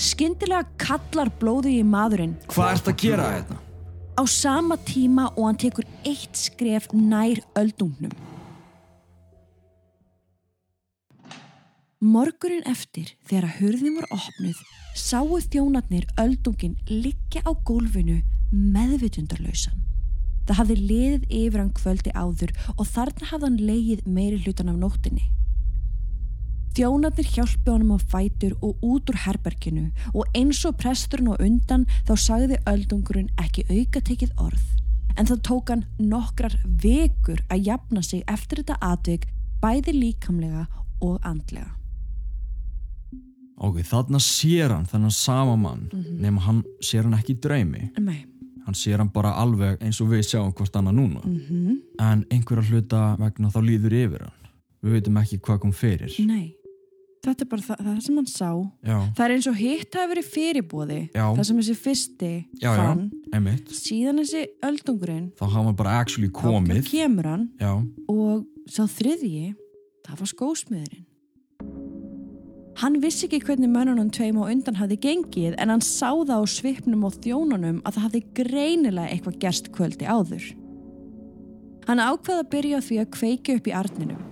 Skyndilega 0.00 0.64
kallar 0.80 1.28
blóðugi 1.40 1.82
maðurinn 1.84 2.36
Hvað 2.48 2.70
ert 2.76 2.88
að 2.92 3.00
gera 3.04 3.26
þetta? 3.34 3.58
á 4.20 4.22
sama 4.28 4.76
tíma 4.84 5.28
og 5.36 5.46
hann 5.46 5.58
tekur 5.60 5.86
eitt 6.04 6.36
skref 6.36 6.90
nær 6.92 7.38
öldungnum. 7.56 8.12
Morgunin 12.00 12.64
eftir 12.68 13.14
þegar 13.28 13.56
hurðin 13.58 13.96
var 14.00 14.08
opnuð 14.16 14.60
sáu 14.96 15.38
þjónarnir 15.52 16.06
öldungin 16.20 16.76
liggja 16.88 17.44
á 17.44 17.52
gólfinu 17.64 18.18
meðvitundarlausan. 18.52 19.76
Það 20.48 20.58
hafði 20.60 20.76
liðið 20.80 21.26
yfir 21.40 21.60
hann 21.62 21.74
kvöldi 21.76 22.12
áður 22.16 22.54
og 22.76 22.86
þarna 22.88 23.28
hafði 23.30 23.46
hann 23.46 23.60
leið 23.70 24.06
meiri 24.08 24.40
hlutan 24.44 24.72
af 24.72 24.80
nóttinni. 24.80 25.28
Þjónarnir 26.80 27.26
hjálpi 27.28 27.68
honum 27.68 27.90
á 27.92 27.98
fætur 28.00 28.54
og 28.64 28.78
út 28.80 29.10
úr 29.12 29.18
herberginu 29.26 29.90
og 30.14 30.30
eins 30.32 30.62
og 30.64 30.78
presturinn 30.80 31.26
og 31.28 31.42
undan 31.44 31.82
þá 32.08 32.12
sagði 32.16 32.56
öldungurinn 32.70 33.26
ekki 33.36 33.66
auka 33.68 34.00
tekið 34.00 34.30
orð 34.40 34.62
en 35.20 35.26
það 35.28 35.42
tók 35.44 35.72
hann 35.74 35.82
nokkrar 36.00 36.54
vekur 36.80 37.42
að 37.52 37.66
jafna 37.66 38.00
sig 38.00 38.22
eftir 38.32 38.62
þetta 38.62 38.78
atvik 38.80 39.26
bæði 39.60 39.92
líkamlega 39.92 40.62
og 41.04 41.18
andlega. 41.20 41.68
Ok, 43.60 43.82
þarna 43.84 44.20
sér 44.24 44.72
hann 44.72 44.88
þennan 44.88 45.12
sama 45.12 45.58
mann 45.60 45.82
nema 45.92 46.46
hann 46.46 46.62
sér 46.80 47.04
hann 47.04 47.18
ekki 47.18 47.36
í 47.36 47.42
draumi. 47.44 47.90
Nei. 48.00 48.22
Hann 48.64 48.78
sér 48.78 49.02
hann 49.02 49.10
bara 49.12 49.34
alveg 49.42 49.84
eins 49.84 50.00
og 50.00 50.14
við 50.14 50.24
sjáum 50.30 50.56
hvort 50.56 50.80
annað 50.80 50.96
núna. 50.96 51.20
Mm 51.26 51.40
-hmm. 51.44 51.76
En 52.00 52.24
einhverja 52.30 52.70
hluta 52.70 53.02
vegna 53.20 53.52
þá 53.52 53.60
líður 53.68 53.98
yfir 54.00 54.24
hann. 54.24 54.38
Við 54.80 54.92
veitum 54.96 55.20
ekki 55.20 55.40
hvað 55.44 55.58
kom 55.58 55.72
fyrir. 55.72 56.16
Nei. 56.24 56.56
Þetta 57.20 57.44
er 57.44 57.48
bara 57.50 57.64
það, 57.66 57.80
það 57.84 57.96
sem 58.06 58.16
hann 58.16 58.28
sá. 58.32 58.48
Já, 58.88 58.94
Það 59.16 59.24
er 59.26 59.32
eins 59.34 59.48
og 59.50 59.56
hitt 59.60 59.96
hafi 59.98 60.10
verið 60.14 60.28
fyrirbóði. 60.32 61.00
Já. 61.12 61.24
Það 61.36 61.42
sem 61.50 61.58
þessi 61.60 61.74
fyrsti 61.76 62.30
já, 62.62 62.70
já, 62.70 62.70
fann. 62.80 63.02
einmitt. 63.36 63.74
Síðan 63.76 64.22
þessi 64.22 64.44
öldungurinn. 64.64 65.26
Þá 65.36 65.44
hafa 65.44 65.64
hann 65.66 65.76
bara 65.76 65.98
actually 66.00 66.30
þá 66.30 66.40
komið. 66.46 66.80
kemur 66.88 67.28
hann 67.28 67.44
Já, 67.60 67.74
og 68.08 68.46
sá 68.72 68.86
þriðji, 68.88 69.52
það 70.08 70.22
var 70.22 70.32
skósmiðurinn. 70.32 71.06
Hann 72.80 72.96
vissi 73.02 73.26
ekki 73.28 73.42
hvernig 73.44 73.68
mönnunum 73.68 74.08
tveim 74.14 74.38
og 74.40 74.48
undan 74.48 74.78
hafði 74.80 74.96
gengið 75.04 75.58
en 75.60 75.68
hann 75.74 75.82
sá 75.84 76.14
það 76.14 76.40
á 76.40 76.44
svipnum 76.48 77.04
og 77.04 77.18
þjónunum 77.20 77.82
að 77.84 77.98
það 77.98 78.04
hafði 78.06 78.20
greinilega 78.40 79.10
eitthvað 79.12 79.38
gerst 79.42 79.68
kvöldi 79.76 80.08
áður. 80.08 80.46
Hann 81.84 82.00
ákvaði 82.00 82.38
að 82.40 82.50
byrja 82.54 82.80
því 82.86 83.00
að 83.02 83.10
kveiki 83.18 83.56
upp 83.58 83.68
í 83.68 83.74
arninum. 83.76 84.22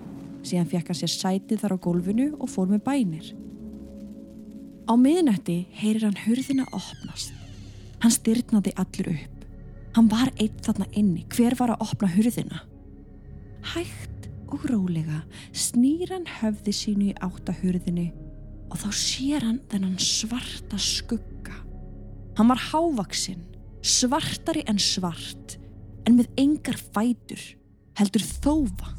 Síðan 0.45 0.69
fekk 0.71 0.91
hann 0.91 0.99
sér 1.01 1.13
sætið 1.13 1.63
þar 1.63 1.75
á 1.75 1.83
gólfinu 1.83 2.27
og 2.39 2.51
fór 2.51 2.69
með 2.71 2.83
bænir. 2.87 3.31
Á 4.89 4.93
miðnætti 4.97 5.57
heyrir 5.77 6.07
hann 6.07 6.21
hurðina 6.23 6.65
opnast. 6.73 7.33
Hann 7.99 8.15
styrnaði 8.15 8.73
allur 8.79 9.11
upp. 9.13 9.43
Hann 9.97 10.07
var 10.09 10.31
einn 10.39 10.61
þarna 10.63 10.87
inni. 10.97 11.25
Hver 11.33 11.57
var 11.59 11.73
að 11.75 11.83
opna 11.85 12.09
hurðina? 12.13 12.63
Hægt 13.73 14.29
og 14.49 14.65
rólega 14.69 15.21
snýr 15.53 16.13
hann 16.13 16.27
höfði 16.39 16.73
sínu 16.73 17.09
í 17.11 17.17
áttahurðinu 17.21 18.07
og 18.69 18.77
þá 18.81 18.89
sér 18.95 19.45
hann 19.45 19.59
þennan 19.71 19.97
svarta 20.01 20.77
skugga. 20.81 21.57
Hann 22.37 22.51
var 22.51 22.61
hávaksinn, 22.69 23.41
svartari 23.81 24.63
en 24.69 24.79
svart, 24.79 25.57
en 26.07 26.17
með 26.19 26.29
engar 26.39 26.77
fætur, 26.79 27.41
heldur 27.99 28.23
þófa. 28.23 28.93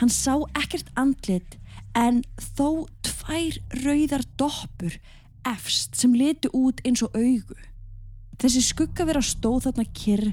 Hann 0.00 0.12
sá 0.12 0.34
ekkert 0.58 0.90
andlit 1.00 1.56
en 1.96 2.20
þó 2.36 2.86
tvær 3.06 3.56
rauðar 3.84 4.26
doppur 4.36 4.98
efst 5.46 5.96
sem 5.96 6.14
letu 6.16 6.50
út 6.56 6.82
eins 6.84 7.04
og 7.06 7.16
augu. 7.16 7.56
Þessi 8.36 8.62
skugga 8.66 9.06
vera 9.08 9.22
stóð 9.24 9.68
þarna 9.68 9.86
kyrr 9.96 10.26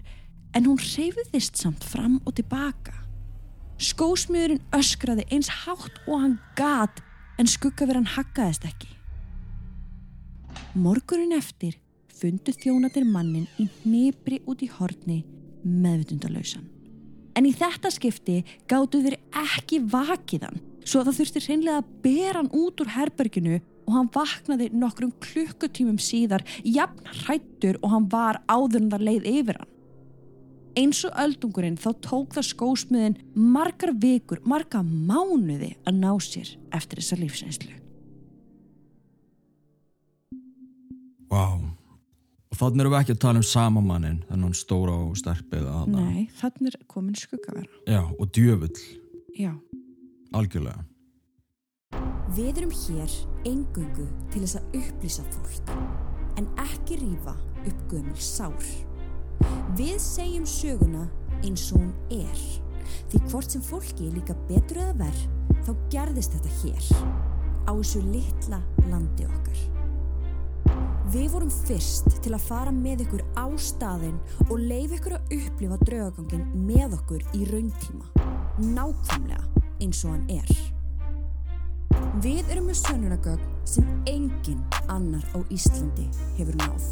en 0.53 0.67
hún 0.67 0.81
reyfiðist 0.81 1.61
samt 1.61 1.85
fram 1.87 2.19
og 2.27 2.35
tilbaka. 2.37 2.95
Skósmiðurinn 3.79 4.63
öskraði 4.75 5.25
eins 5.31 5.49
hátt 5.63 5.95
og 6.07 6.19
hann 6.25 6.35
gat 6.59 6.99
en 7.39 7.49
skuggaveran 7.49 8.09
haggaðist 8.15 8.67
ekki. 8.67 8.91
Morgunin 10.75 11.33
eftir 11.37 11.79
fundu 12.13 12.53
þjónatir 12.53 13.07
mannin 13.07 13.47
í 13.61 13.69
hnibri 13.81 14.43
út 14.49 14.61
í 14.65 14.69
horni 14.75 15.23
meðvitundalausan. 15.63 16.72
En 17.33 17.47
í 17.49 17.53
þetta 17.57 17.91
skipti 17.93 18.41
gáttu 18.69 19.01
þeir 19.03 19.17
ekki 19.43 19.81
vakið 19.89 20.47
hann 20.47 20.61
svo 20.83 20.99
að 21.01 21.09
það 21.09 21.19
þurfti 21.19 21.43
hreinlega 21.45 21.81
að 21.81 21.91
bera 22.03 22.39
hann 22.41 22.49
út 22.59 22.81
úr 22.83 22.91
herberginu 22.93 23.59
og 23.83 23.93
hann 23.97 24.09
vaknaði 24.13 24.69
nokkrum 24.75 25.13
klukkutímum 25.23 25.99
síðar 25.99 26.43
jafn 26.63 27.07
hrættur 27.23 27.79
og 27.81 27.93
hann 27.95 28.09
var 28.11 28.41
áður 28.47 28.83
en 28.83 28.91
það 28.93 29.07
leið 29.09 29.29
yfir 29.33 29.61
hann. 29.61 29.69
Eins 30.73 31.03
og 31.05 31.13
öldungurinn 31.21 31.77
þá 31.77 31.89
tók 32.01 32.33
það 32.33 32.49
skósmiðin 32.49 33.19
margar 33.37 33.93
vikur, 33.93 34.41
marga 34.41 34.81
mánuði 34.81 35.75
að 35.85 36.01
ná 36.01 36.11
sér 36.23 36.55
eftir 36.73 37.03
þessa 37.03 37.21
lífseinslu. 37.21 37.83
vá. 41.33 41.72
Og 42.53 42.57
þannig 42.59 42.83
erum 42.83 42.93
við 42.93 42.99
ekki 42.99 43.13
að 43.15 43.21
tala 43.23 43.39
um 43.41 43.45
sama 43.49 43.81
mannin, 43.81 44.19
þennan 44.29 44.51
stóra 44.53 44.93
og 45.07 45.15
sterkbyggða 45.17 45.71
þarna. 45.73 46.01
Nei, 46.05 46.25
þannig 46.37 46.75
er 46.77 46.83
komin 46.91 47.15
skuggavera. 47.17 47.79
Já, 47.89 48.01
og 48.13 48.29
djöfull, 48.29 48.83
Já. 49.33 49.55
algjörlega. 50.37 50.83
Við 52.37 52.61
erum 52.61 52.75
hér 52.83 53.17
engungu 53.49 54.05
til 54.29 54.43
þess 54.43 54.59
að 54.59 54.77
upplýsa 54.83 55.25
fólk, 55.33 55.73
en 56.37 56.51
ekki 56.61 56.99
rífa 57.01 57.33
upp 57.65 57.83
gömul 57.89 58.21
sár. 58.21 58.69
Við 59.73 59.97
segjum 59.97 60.45
söguna 60.45 61.07
eins 61.41 61.71
og 61.73 61.81
hún 61.81 61.91
er, 62.13 62.47
því 63.09 63.23
hvort 63.31 63.49
sem 63.49 63.65
fólki 63.65 64.11
er 64.11 64.17
líka 64.19 64.37
betur 64.45 64.83
eða 64.85 64.99
verð, 65.07 65.25
þá 65.65 65.73
gerðist 65.89 66.37
þetta 66.37 66.57
hér, 66.61 66.91
á 67.65 67.71
þessu 67.73 68.05
litla 68.13 68.61
landi 68.91 69.25
okkar. 69.25 69.72
Við 71.13 71.27
vorum 71.29 71.49
fyrst 71.53 72.07
til 72.25 72.31
að 72.33 72.45
fara 72.47 72.71
með 72.73 73.03
ykkur 73.03 73.21
á 73.37 73.45
staðinn 73.61 74.15
og 74.47 74.55
leif 74.57 74.95
ykkur 74.95 75.13
að 75.19 75.35
upplifa 75.35 75.75
draugagangin 75.83 76.47
með 76.65 76.95
okkur 76.97 77.25
í 77.37 77.43
rauntíma. 77.51 78.07
Nákvæmlega 78.73 79.43
eins 79.83 80.01
og 80.07 80.15
hann 80.15 80.23
er. 80.33 80.49
Við 82.23 82.49
erum 82.49 82.65
með 82.71 82.79
sönunagögn 82.81 83.53
sem 83.69 83.91
engin 84.09 84.63
annar 84.87 85.27
á 85.37 85.39
Íslandi 85.53 86.07
hefur 86.39 86.57
náð. 86.63 86.89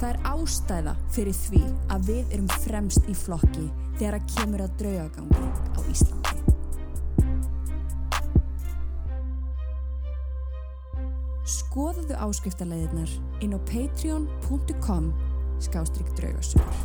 Það 0.00 0.08
er 0.08 0.20
ástæða 0.32 0.96
fyrir 1.12 1.36
því 1.42 1.62
að 1.92 2.08
við 2.08 2.34
erum 2.38 2.48
fremst 2.64 3.12
í 3.12 3.18
flokki 3.26 3.68
þegar 3.98 4.22
að 4.22 4.32
kemur 4.38 4.64
að 4.64 4.80
draugagangi 4.80 5.52
á 5.76 5.80
Íslandi. 5.84 6.27
Skoðuðu 11.78 12.16
áskriftarleiðirnar 12.18 13.10
inn 13.38 13.52
á 13.54 13.58
patreon.com 13.68 15.04
skástrygg 15.62 16.08
draugasögur. 16.18 16.80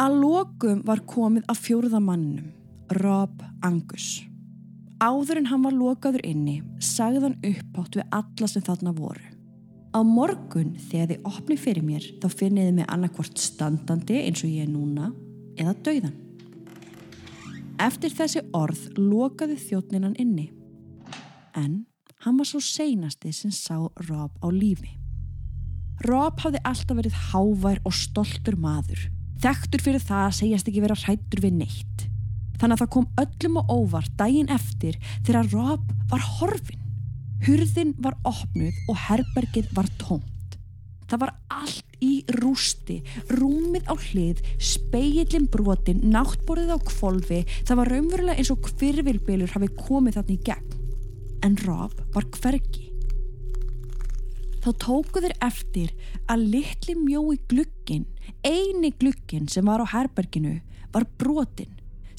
Að 0.00 0.16
lokum 0.24 0.80
var 0.88 1.04
komið 1.04 1.44
að 1.52 1.66
fjórða 1.68 2.00
mannum, 2.08 2.54
Rob 3.04 3.44
Angus. 3.60 4.24
Áður 5.02 5.40
en 5.40 5.48
hann 5.50 5.64
var 5.64 5.74
lokaður 5.74 6.24
inni, 6.26 6.60
sagði 6.82 7.22
hann 7.24 7.38
uppátt 7.48 7.96
við 7.98 8.10
alla 8.14 8.48
sem 8.50 8.64
þarna 8.64 8.92
voru. 8.96 9.24
Á 9.94 10.00
morgun 10.02 10.74
þegar 10.90 11.12
þið 11.12 11.30
opni 11.30 11.56
fyrir 11.58 11.86
mér 11.86 12.06
þá 12.22 12.28
finniði 12.34 12.74
mig 12.78 12.90
annarkvort 12.90 13.38
standandi 13.38 14.20
eins 14.24 14.42
og 14.42 14.50
ég 14.50 14.66
er 14.66 14.70
núna 14.70 15.12
eða 15.58 15.74
dauðan. 15.86 16.16
Eftir 17.82 18.14
þessi 18.14 18.42
orð 18.54 18.84
lokaði 18.98 19.58
þjóttninnan 19.62 20.18
inni. 20.22 20.48
En 21.54 21.84
hann 22.26 22.38
var 22.38 22.48
svo 22.48 22.62
seinasti 22.62 23.32
sem 23.34 23.54
sá 23.54 23.76
Rob 24.08 24.38
á 24.42 24.48
lífi. 24.50 24.94
Rob 26.06 26.40
hafði 26.42 26.62
alltaf 26.66 26.98
verið 26.98 27.20
hávær 27.30 27.82
og 27.86 27.94
stoltur 27.94 28.58
maður 28.58 29.08
Þekktur 29.44 29.82
fyrir 29.84 30.00
það 30.00 30.22
að 30.24 30.36
segjast 30.38 30.68
ekki 30.70 30.80
vera 30.80 30.94
hrættur 30.96 31.42
við 31.44 31.56
neitt. 31.58 31.93
Þannig 32.60 32.76
að 32.76 32.82
það 32.82 32.92
kom 32.94 33.08
öllum 33.22 33.58
og 33.60 33.72
óvart 33.74 34.14
daginn 34.18 34.52
eftir 34.52 34.98
þegar 35.26 35.50
Rob 35.54 35.90
var 36.12 36.28
horfin. 36.38 36.80
Hurðin 37.44 37.92
var 38.00 38.16
opnuð 38.24 38.78
og 38.88 39.00
herbergið 39.08 39.68
var 39.76 39.90
tómt. 40.00 40.30
Það 41.10 41.20
var 41.26 41.34
allt 41.52 41.98
í 42.04 42.12
rústi, 42.40 43.00
rúmið 43.28 43.90
á 43.90 43.94
hlið, 43.94 44.40
speillin 44.56 45.50
brotin, 45.52 46.00
náttborðið 46.14 46.72
á 46.72 46.78
kvolvi. 46.88 47.42
Það 47.68 47.80
var 47.82 47.92
raunverulega 47.92 48.40
eins 48.40 48.52
og 48.54 48.72
hvirvilbilur 48.72 49.52
hafi 49.52 49.70
komið 49.84 50.18
þarna 50.18 50.34
í 50.34 50.42
gegn. 50.48 50.82
En 51.44 51.60
Rob 51.66 52.00
var 52.14 52.26
hvergi 52.38 52.94
þá 54.64 54.70
tóku 54.80 55.20
þeir 55.20 55.34
eftir 55.44 55.90
að 56.32 56.46
litli 56.54 56.94
mjói 56.96 57.36
glukkin, 57.50 58.06
eini 58.40 58.94
glukkin 58.96 59.48
sem 59.52 59.66
var 59.68 59.84
á 59.84 59.86
herberginu, 59.92 60.56
var 60.94 61.04
brotin 61.20 61.73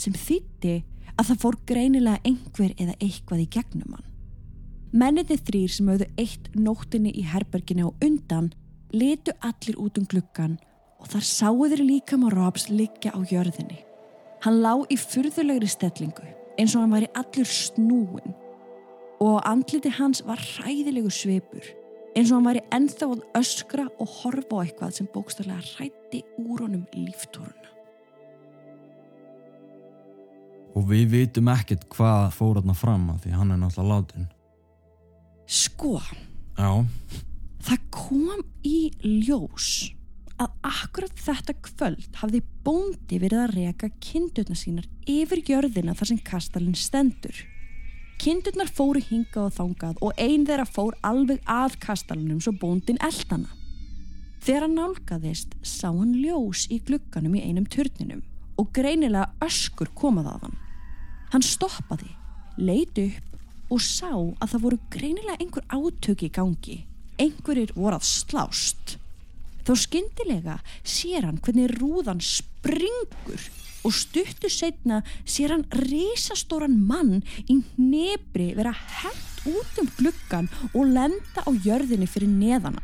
sem 0.06 0.16
þýtti 0.16 0.76
að 1.16 1.30
það 1.30 1.42
fór 1.42 1.58
greinilega 1.70 2.22
einhver 2.28 2.76
eða 2.78 2.96
eitthvað 3.00 3.44
í 3.46 3.48
gegnum 3.56 3.96
hann. 3.96 4.12
Menniði 4.96 5.38
þrýr 5.48 5.74
sem 5.76 5.90
auðu 5.92 6.08
eitt 6.22 6.52
nóttinni 6.56 7.12
í 7.20 7.26
herberginu 7.28 7.90
og 7.90 8.06
undan 8.06 8.52
litu 8.96 9.34
allir 9.44 9.80
út 9.82 10.00
um 10.00 10.08
glukkan 10.08 10.56
og 11.02 11.10
þar 11.12 11.28
sáu 11.28 11.68
þeir 11.68 11.84
líka 11.84 12.20
má 12.20 12.30
Robs 12.32 12.70
liggja 12.72 13.12
á 13.12 13.20
jörðinni. 13.20 13.82
Hann 14.46 14.62
lá 14.64 14.74
í 14.88 14.98
fyrðulegri 15.00 15.68
stellingu 15.72 16.28
eins 16.56 16.76
og 16.76 16.86
hann 16.86 16.96
var 16.96 17.08
í 17.08 17.14
allur 17.18 17.50
snúin 17.50 18.36
og 19.24 19.42
andliti 19.48 19.92
hans 19.98 20.22
var 20.28 20.40
hræðilegu 20.40 21.12
sveipur 21.12 21.68
eins 22.16 22.32
og 22.32 22.38
hann 22.38 22.50
væri 22.52 22.66
ennþá 22.76 23.12
að 23.12 23.24
öskra 23.42 23.88
og 24.00 24.18
horfa 24.22 24.62
á 24.62 24.64
eitthvað 24.64 24.98
sem 25.00 25.12
bókstarlega 25.12 25.64
hrætti 25.76 26.24
úr 26.40 26.64
honum 26.64 26.86
líftóruna. 26.96 27.75
Og 30.76 30.88
við 30.90 31.12
vitum 31.14 31.50
ekkert 31.54 31.86
hvað 31.94 32.32
fór 32.36 32.60
þarna 32.60 32.76
fram 32.76 33.10
að 33.14 33.26
því 33.26 33.36
hann 33.40 33.52
er 33.56 33.62
náttúrulega 33.62 33.92
látin. 33.96 34.30
Sko, 35.46 36.00
Já, 36.56 36.72
það 37.68 37.82
kom 37.92 38.44
í 38.66 38.90
ljós 39.04 39.92
að 40.40 40.54
akkurat 40.68 41.20
þetta 41.20 41.56
kvöld 41.64 42.20
hafði 42.20 42.42
bóndi 42.64 43.20
verið 43.20 43.42
að 43.42 43.54
reka 43.56 43.90
kindurna 44.04 44.56
sínar 44.56 44.88
yfir 45.08 45.44
jörðina 45.48 45.96
þar 45.96 46.12
sem 46.12 46.22
kastalinn 46.28 46.80
stendur. 46.80 47.36
Kindurnar 48.20 48.72
fóru 48.72 49.02
hinga 49.04 49.46
og 49.46 49.56
þangað 49.58 50.00
og 50.04 50.16
einn 50.16 50.48
þeirra 50.48 50.68
fór 50.68 50.96
alveg 51.04 51.44
að 51.44 51.76
kastalunum 51.84 52.40
svo 52.44 52.56
bóndin 52.60 53.00
eldana. 53.04 53.52
Þegar 54.46 54.68
hann 54.68 54.78
nálgæðist 54.80 55.56
sá 55.66 55.90
hann 55.90 56.16
ljós 56.22 56.70
í 56.72 56.80
glugganum 56.88 57.36
í 57.36 57.44
einum 57.44 57.68
turninum 57.68 58.24
og 58.56 58.72
greinilega 58.76 59.34
öskur 59.44 59.92
komað 59.98 60.32
af 60.32 60.46
hann. 60.48 60.62
Hann 61.34 61.46
stoppaði, 61.46 62.12
leiti 62.58 63.10
upp 63.10 63.74
og 63.74 63.82
sá 63.82 64.12
að 64.14 64.52
það 64.52 64.64
voru 64.66 64.80
greinilega 64.94 65.40
einhver 65.42 65.66
átöki 65.74 66.30
í 66.30 66.34
gangi. 66.34 66.78
Einhverjir 67.22 67.74
voru 67.76 67.98
að 67.98 68.08
slást. 68.10 68.98
Þá 69.66 69.74
skyndilega 69.82 70.58
sér 70.86 71.26
hann 71.26 71.40
hvernig 71.42 71.72
rúðan 71.80 72.22
springur 72.22 73.48
og 73.86 73.94
stuttu 73.94 74.50
setna 74.50 75.02
sér 75.26 75.56
hann 75.56 75.66
risastóran 75.86 76.76
mann 76.90 77.24
í 77.50 77.60
nebri 77.78 78.52
vera 78.58 78.74
held 78.74 79.56
út 79.56 79.82
um 79.82 79.90
gluggan 79.98 80.50
og 80.74 80.92
lenda 80.94 81.46
á 81.46 81.50
jörðinni 81.66 82.10
fyrir 82.10 82.30
neðana. 82.30 82.82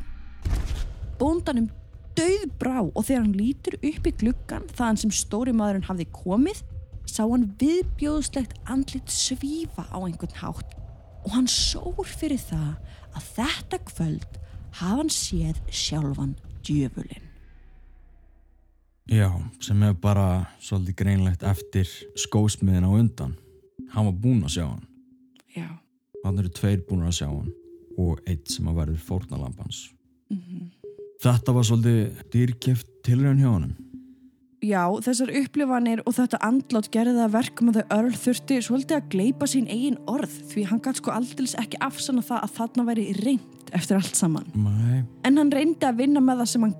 Bóndanum 1.21 1.69
döð 2.17 2.49
brá 2.59 2.81
og 2.81 3.05
þegar 3.05 3.23
hann 3.23 3.37
lítur 3.37 3.77
upp 3.77 4.09
í 4.09 4.15
gluggan 4.23 4.67
þaðan 4.73 5.01
sem 5.03 5.13
stóri 5.13 5.53
maðurinn 5.53 5.87
hafði 5.89 6.09
komið 6.13 6.63
sá 7.11 7.25
hann 7.25 7.49
viðbjóðslegt 7.59 8.61
andlit 8.71 9.11
svífa 9.11 9.83
á 9.91 9.97
einhvern 9.99 10.37
hátt 10.39 10.77
og 11.25 11.33
hann 11.35 11.49
sór 11.51 12.07
fyrir 12.07 12.39
það 12.39 12.77
að 13.11 13.27
þetta 13.35 13.81
kvöld 13.89 14.39
hafa 14.79 14.95
hann 15.01 15.11
séð 15.11 15.59
sjálfan 15.67 16.35
djöfulinn. 16.63 17.27
já, 19.11 19.29
sem 19.59 19.83
er 19.83 19.93
bara 19.93 20.45
svolítið 20.63 20.95
greinlegt 20.95 21.43
eftir 21.43 21.89
skósmiðin 22.15 22.87
á 22.87 22.91
undan. 22.95 23.33
Hann 23.91 24.07
var 24.07 24.15
búinn 24.23 24.45
að 24.47 24.55
sjá 24.55 24.65
hann. 24.69 24.85
Já. 25.51 25.67
Hann 26.23 26.39
eru 26.39 26.49
tveir 26.49 26.85
búin 26.87 27.03
að 27.03 27.17
sjá 27.19 27.27
hann 27.27 27.51
og 27.99 28.21
eitt 28.25 28.47
sem 28.47 28.67
að 28.71 28.77
verður 28.83 29.03
fórnalampans. 29.09 29.89
Mm 30.31 30.71
Þetta 31.21 31.53
var 31.53 31.65
svolítið 31.67 32.21
dýrkjöft 32.33 32.87
tilraun 33.05 33.37
hjá 33.37 33.49
honum. 33.51 33.90
Já, 34.61 34.83
þessar 35.01 35.31
upplifanir 35.39 36.03
og 36.05 36.13
þetta 36.13 36.37
andlátt 36.45 36.91
gerði 36.93 37.15
það 37.15 37.31
verkum 37.33 37.69
að 37.71 37.77
þau 37.79 37.93
örl 37.95 38.17
þurfti 38.21 38.57
svolítið 38.61 38.97
að 38.99 39.07
gleipa 39.15 39.47
sín 39.49 39.65
eigin 39.65 39.95
orð 40.05 40.35
því 40.51 40.65
hann 40.69 40.81
gæti 40.85 41.01
sko 41.01 41.13
aldils 41.15 41.55
ekki 41.57 41.79
afsanna 41.81 42.21
það 42.27 42.43
að 42.45 42.51
þarna 42.59 42.83
væri 42.91 43.05
reynd 43.23 43.71
eftir 43.73 43.97
allt 43.97 44.19
saman. 44.19 44.51
Nei, 44.53 44.99
En 45.25 45.39
hann 45.41 45.49
reyndi 45.49 45.87
að 45.87 46.03
vinna 46.03 46.21
með 46.21 46.43
það 46.43 46.51
sem 46.51 46.67
hann. 46.67 46.75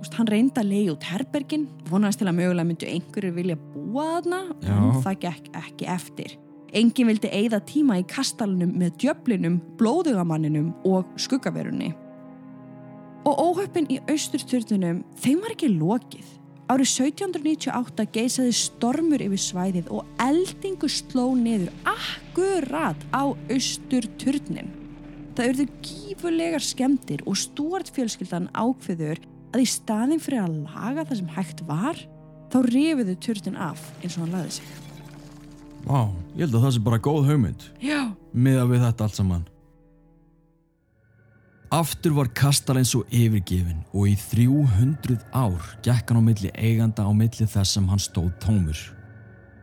Úst, 0.00 0.16
hann 0.18 0.30
reyndi 0.32 0.58
að 0.58 0.72
leiði 0.72 0.88
út 0.96 1.06
herbergin, 1.06 1.68
vonaðist 1.92 2.22
til 2.22 2.26
að 2.26 2.38
mögulega 2.40 2.68
myndu 2.72 2.88
einhverjir 2.90 3.36
vilja 3.36 3.58
búa 3.60 4.06
þarna, 4.16 4.40
en 4.66 4.98
það 5.04 5.20
gekk 5.26 5.50
ekki 5.60 5.88
eftir. 5.94 6.34
Engin 6.74 7.10
vildi 7.12 7.30
eigða 7.30 7.60
tíma 7.68 8.00
í 8.00 8.06
kastalunum 8.10 8.72
með 8.80 8.96
djöflinum, 9.04 9.60
blóðugamanninum 9.78 10.72
og 10.90 11.14
skuggaverunni. 11.22 11.92
Og 13.26 13.44
óhöppin 13.46 13.86
í 13.94 14.00
austurturtunum, 14.10 15.04
þeim 15.22 15.44
var 15.44 15.54
ekki 15.54 15.70
lokið. 15.76 16.35
Árið 16.66 16.88
1798 16.90 18.04
geisaði 18.10 18.54
stormur 18.58 19.22
yfir 19.22 19.38
svæðið 19.38 19.90
og 19.94 20.08
eldingu 20.18 20.88
sló 20.90 21.28
niður 21.38 21.70
akkurat 21.86 23.04
á 23.14 23.22
austurturnin. 23.54 24.72
Það 25.38 25.52
urðu 25.52 25.66
gífurlegar 25.86 26.64
skemmtir 26.66 27.22
og 27.22 27.38
stúart 27.38 27.92
fjölskyldan 27.94 28.50
ákveður 28.50 29.22
að 29.54 29.62
í 29.62 29.68
staðin 29.70 30.22
fyrir 30.22 30.42
að 30.42 30.58
laga 30.64 31.06
það 31.06 31.20
sem 31.20 31.32
hægt 31.36 31.62
var, 31.68 32.02
þá 32.50 32.58
rifiðu 32.66 33.18
turnin 33.22 33.62
af 33.62 33.86
eins 34.00 34.16
og 34.16 34.24
hann 34.24 34.34
laði 34.34 34.58
sig. 34.58 34.76
vá, 35.86 36.00
ég 36.34 36.48
held 36.48 36.58
að 36.58 36.66
það 36.66 36.74
sé 36.74 36.86
bara 36.88 36.98
góð 36.98 37.28
hugmynd. 37.30 37.68
Já. 37.78 38.00
miða 38.34 38.66
við 38.66 38.88
þetta 38.88 39.06
allt 39.06 39.20
saman. 39.22 39.46
Aftur 41.74 42.12
var 42.14 42.28
kastalinn 42.30 42.86
svo 42.86 43.00
yfirgefin 43.10 43.80
og 43.90 44.06
í 44.06 44.12
300 44.14 45.16
ár 45.34 45.64
gekk 45.82 46.12
hann 46.12 46.20
á 46.22 46.28
milli 46.28 46.52
eiganda 46.54 47.02
á 47.02 47.10
milli 47.10 47.42
þess 47.42 47.74
sem 47.74 47.88
hann 47.90 47.98
stóð 47.98 48.28
tómur. 48.38 48.78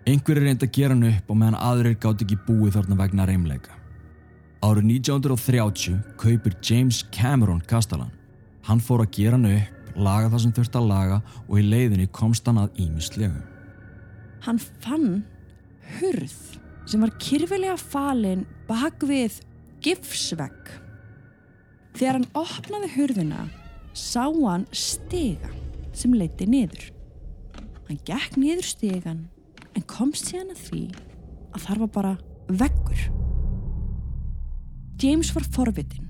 Einhverjir 0.03 0.43
reyndi 0.43 0.67
að 0.67 0.73
gera 0.75 0.97
hann 0.97 1.07
upp 1.07 1.31
og 1.31 1.39
meðan 1.39 1.55
aðrir 1.63 1.95
gátt 1.95 2.25
ekki 2.25 2.35
búið 2.43 2.75
þarna 2.75 2.99
vegna 2.99 3.29
reymleika. 3.29 3.79
Árið 4.59 4.89
1930 4.99 6.03
kaupir 6.19 6.59
James 6.59 7.05
Cameron 7.15 7.63
kastalan. 7.71 8.11
Hann 8.67 8.83
fór 8.83 9.05
að 9.05 9.15
gera 9.15 9.39
hann 9.39 9.47
upp, 9.53 9.95
laga 9.95 10.27
það 10.33 10.43
sem 10.43 10.55
þurft 10.59 10.77
að 10.81 10.91
laga 10.91 11.23
og 11.47 11.55
í 11.55 11.65
leiðinni 11.69 12.11
komst 12.11 12.51
hann 12.51 12.59
að 12.59 12.83
ímislegu. 12.83 13.39
Hann 14.43 14.59
fann 14.59 15.23
hurð 16.01 16.39
sem 16.83 16.99
var 16.99 17.15
kyrfilega 17.15 17.79
falin 17.79 18.43
bak 18.67 19.07
við 19.07 19.39
gifsvegg. 19.83 20.82
Þegar 21.93 22.17
hann 22.17 22.29
opnaði 22.37 22.89
hurðina 22.95 23.47
sá 23.93 24.25
hann 24.25 24.65
stiga 24.73 25.51
sem 25.93 26.13
leiti 26.17 26.47
niður. 26.49 26.89
Hann 27.87 27.99
gekk 28.07 28.37
niður 28.41 28.65
stigan 28.65 29.25
en 29.73 29.85
komst 29.89 30.31
síðan 30.31 30.53
að 30.55 30.63
því 30.67 30.83
að 31.53 31.67
þar 31.67 31.83
var 31.83 31.91
bara 31.97 32.13
veggur. 32.63 33.03
James 35.03 35.33
var 35.35 35.45
forvitin. 35.53 36.09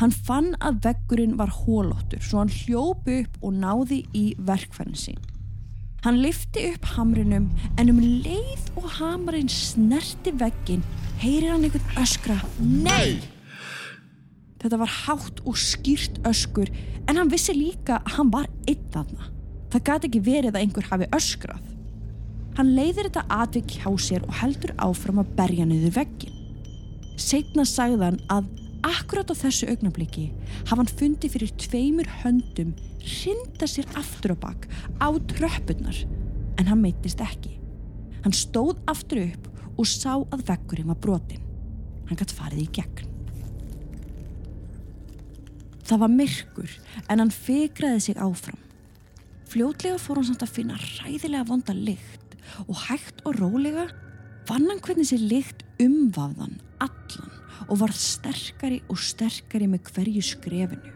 Hann 0.00 0.12
fann 0.26 0.54
að 0.64 0.80
veggurinn 0.88 1.36
var 1.38 1.52
hólóttur 1.54 2.22
svo 2.24 2.42
hann 2.42 2.52
hljópi 2.52 3.20
upp 3.22 3.36
og 3.46 3.54
náði 3.62 4.02
í 4.16 4.24
verkfærin 4.44 4.98
sín. 4.98 5.20
Hann 6.04 6.18
lifti 6.20 6.66
upp 6.74 6.88
hamrinum 6.96 7.46
en 7.80 7.92
um 7.92 8.00
leið 8.02 8.66
og 8.76 8.90
hamarinn 8.98 9.48
snerti 9.48 10.34
veggin 10.36 10.84
heyrir 11.22 11.54
hann 11.54 11.64
einhvern 11.64 12.02
öskra 12.02 12.36
NEI! 12.60 13.33
Þetta 14.64 14.80
var 14.80 14.92
hátt 15.04 15.40
og 15.44 15.58
skýrt 15.60 16.22
öskur 16.24 16.70
en 17.04 17.18
hann 17.20 17.28
vissi 17.28 17.52
líka 17.52 17.98
að 17.98 18.14
hann 18.16 18.30
var 18.32 18.46
einn 18.64 18.86
þarna. 18.94 19.26
Það 19.74 19.84
gæti 19.90 20.08
ekki 20.08 20.22
verið 20.24 20.54
að 20.54 20.62
einhver 20.62 20.88
hafi 20.88 21.08
öskrað. 21.18 21.66
Hann 22.56 22.70
leiðir 22.72 23.10
þetta 23.10 23.42
atvik 23.42 23.76
hjá 23.76 23.90
sér 24.00 24.24
og 24.24 24.32
heldur 24.40 24.72
áfram 24.80 25.20
að 25.20 25.34
berja 25.36 25.68
niður 25.68 25.98
veggin. 25.98 26.40
Seitna 27.20 27.68
sagðan 27.68 28.16
að 28.32 28.48
akkurat 28.88 29.28
á 29.28 29.36
þessu 29.36 29.68
augnabliki 29.68 30.30
hafa 30.62 30.80
hann 30.80 30.92
fundið 30.96 31.36
fyrir 31.36 31.54
tveimur 31.60 32.08
höndum 32.22 32.72
rinda 33.04 33.68
sér 33.68 33.88
aftur 34.00 34.32
á 34.32 34.36
bakk 34.48 34.68
á 34.96 35.12
tröppunar 35.34 36.04
en 36.56 36.70
hann 36.70 36.80
meittist 36.80 37.20
ekki. 37.20 37.58
Hann 38.24 38.32
stóð 38.32 38.78
aftur 38.88 39.26
upp 39.26 39.50
og 39.76 39.88
sá 39.90 40.14
að 40.16 40.46
veggurinn 40.48 40.88
var 40.88 41.04
brotin. 41.04 41.44
Hann 42.08 42.16
gætt 42.16 42.32
farið 42.32 42.64
í 42.64 42.72
gegn. 42.80 43.13
Það 45.84 46.00
var 46.00 46.12
myrkur 46.12 46.76
en 47.08 47.20
hann 47.20 47.32
fegraði 47.34 48.00
sig 48.06 48.20
áfram. 48.20 48.60
Fljótlega 49.52 50.00
fór 50.00 50.20
hann 50.20 50.30
samt 50.30 50.44
að 50.46 50.54
finna 50.56 50.78
ræðilega 50.80 51.44
vonda 51.48 51.74
lykt 51.76 52.36
og 52.66 52.76
hægt 52.86 53.20
og 53.28 53.36
rólega 53.40 53.88
fann 54.48 54.66
hann 54.70 54.80
hvernig 54.84 55.08
sér 55.08 55.22
lykt 55.28 55.64
umvafðan 55.82 56.56
allan 56.84 57.32
og 57.68 57.78
varð 57.80 57.98
sterkari 58.00 58.80
og 58.92 59.00
sterkari 59.00 59.68
með 59.70 59.90
hverju 59.92 60.24
skrefinu. 60.24 60.92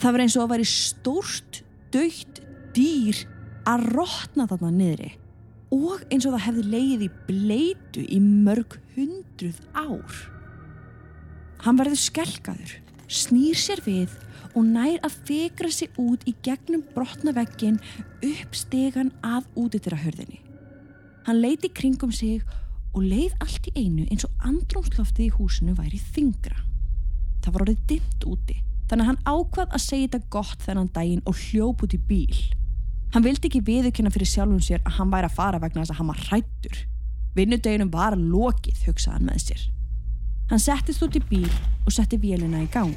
Það 0.00 0.16
var 0.16 0.24
eins 0.24 0.36
og 0.36 0.44
að 0.44 0.54
væri 0.54 0.68
stórt, 0.68 1.60
dögt 1.94 2.40
dýr 2.74 3.20
að 3.68 3.86
rótna 3.94 4.48
þarna 4.50 4.72
niðri 4.74 5.12
og 5.74 6.02
eins 6.12 6.26
og 6.26 6.34
það 6.34 6.46
hefði 6.48 6.64
leið 6.72 7.04
í 7.06 7.10
bleitu 7.28 8.04
í 8.04 8.20
mörg 8.22 8.78
hundruð 8.96 9.60
ár. 9.76 10.18
Hann 11.64 11.78
verður 11.80 12.00
skelkaður 12.00 12.74
snýr 13.14 13.58
sér 13.58 13.82
við 13.86 14.12
og 14.54 14.66
nær 14.66 14.98
að 15.06 15.16
fegra 15.28 15.70
sig 15.72 15.90
út 15.98 16.22
í 16.30 16.34
gegnum 16.46 16.84
brotnaveggin 16.94 17.80
upp 18.22 18.54
stegan 18.58 19.10
að 19.26 19.48
útitira 19.58 19.98
hörðinni. 19.98 20.40
Hann 21.26 21.40
leiti 21.42 21.70
kringum 21.72 22.12
sig 22.12 22.42
og 22.94 23.02
leið 23.02 23.34
allt 23.42 23.66
í 23.70 23.74
einu 23.80 24.06
eins 24.10 24.26
og 24.26 24.46
andrumsloftið 24.46 25.26
í 25.26 25.34
húsinu 25.34 25.74
væri 25.78 25.98
þingra. 26.14 26.56
Það 27.42 27.54
var 27.54 27.64
orðið 27.66 27.86
dimt 27.90 28.26
úti, 28.30 28.58
þannig 28.88 29.04
að 29.04 29.10
hann 29.10 29.24
ákvað 29.34 29.74
að 29.74 29.84
segja 29.84 30.10
þetta 30.12 30.32
gott 30.36 30.66
þennan 30.66 30.92
daginn 30.94 31.24
og 31.26 31.40
hljóp 31.48 31.84
út 31.84 31.96
í 31.96 32.00
bíl. 32.08 32.42
Hann 33.14 33.26
vildi 33.26 33.50
ekki 33.50 33.62
viðurkenna 33.66 34.10
fyrir 34.14 34.30
sjálfum 34.30 34.62
sér 34.62 34.82
að 34.84 34.98
hann 34.98 35.12
væri 35.12 35.30
að 35.30 35.38
fara 35.38 35.62
vegna 35.62 35.82
þess 35.82 35.94
að 35.94 36.00
hann 36.00 36.12
var 36.12 36.22
hrættur. 36.28 36.80
Vinnudeginum 37.34 37.90
var 37.94 38.16
lokið, 38.18 38.84
hugsaði 38.86 39.18
hann 39.18 39.28
með 39.30 39.42
sér. 39.48 39.64
Hann 40.54 40.62
settist 40.62 41.02
út 41.02 41.16
í 41.18 41.20
bíl 41.26 41.48
og 41.82 41.90
setti 41.90 42.14
vélina 42.22 42.60
í 42.62 42.68
gang. 42.70 42.92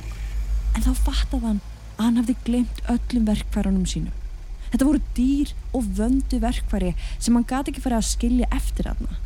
En 0.77 0.83
þá 0.85 0.91
fattaði 1.07 1.47
hann 1.47 1.61
að 1.95 2.03
hann 2.03 2.19
hafði 2.19 2.35
glemt 2.45 2.81
öllum 2.93 3.23
verkfærunum 3.25 3.87
sínum. 3.89 4.19
Þetta 4.67 4.85
voru 4.85 5.01
dýr 5.17 5.53
og 5.73 5.87
vöndu 5.97 6.37
verkfæri 6.43 6.91
sem 7.15 7.33
hann 7.33 7.47
gati 7.49 7.73
ekki 7.73 7.81
farið 7.81 7.97
að 7.97 8.11
skilja 8.11 8.51
eftir 8.59 8.91
aðna. 8.91 9.17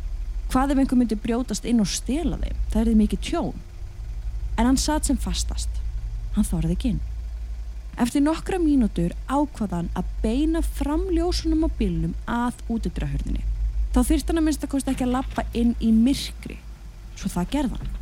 Hvað 0.48 0.72
ef 0.72 0.80
einhver 0.80 1.00
myndi 1.02 1.20
brjótast 1.26 1.68
inn 1.68 1.84
og 1.84 1.92
stela 1.92 2.40
þeim? 2.40 2.64
Það 2.72 2.80
erði 2.86 2.96
mikið 3.02 3.22
tjón. 3.28 3.60
En 4.56 4.70
hann 4.70 4.80
satt 4.80 5.12
sem 5.12 5.20
fastast. 5.20 5.84
Hann 6.32 6.48
þorði 6.48 6.78
ekki 6.78 6.94
inn. 6.94 7.04
Eftir 8.00 8.24
nokkra 8.24 8.64
mínútur 8.64 9.12
ákvaðan 9.28 9.92
að 9.92 10.08
beina 10.24 10.64
fram 10.80 11.04
ljósunum 11.12 11.68
á 11.68 11.70
bílnum 11.76 12.16
að 12.24 12.64
útidrahörðinni. 12.72 13.44
Þá 13.92 14.04
þyrst 14.08 14.32
hann 14.32 14.40
að 14.40 14.48
minnst 14.48 14.64
að 14.64 14.76
kosti 14.78 14.96
ekki 14.96 15.10
að 15.10 15.18
lappa 15.20 15.50
inn 15.52 15.76
í 15.84 15.92
myrkri 15.92 16.62
svo 17.16 17.30
það 17.32 17.50
gerðan. 17.56 17.92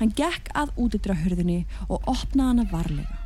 Hann 0.00 0.12
gekk 0.16 0.48
að 0.56 0.72
útidrahurðinni 0.80 1.64
og 1.88 2.06
opnaði 2.08 2.48
hana 2.48 2.68
varlega. 2.70 3.16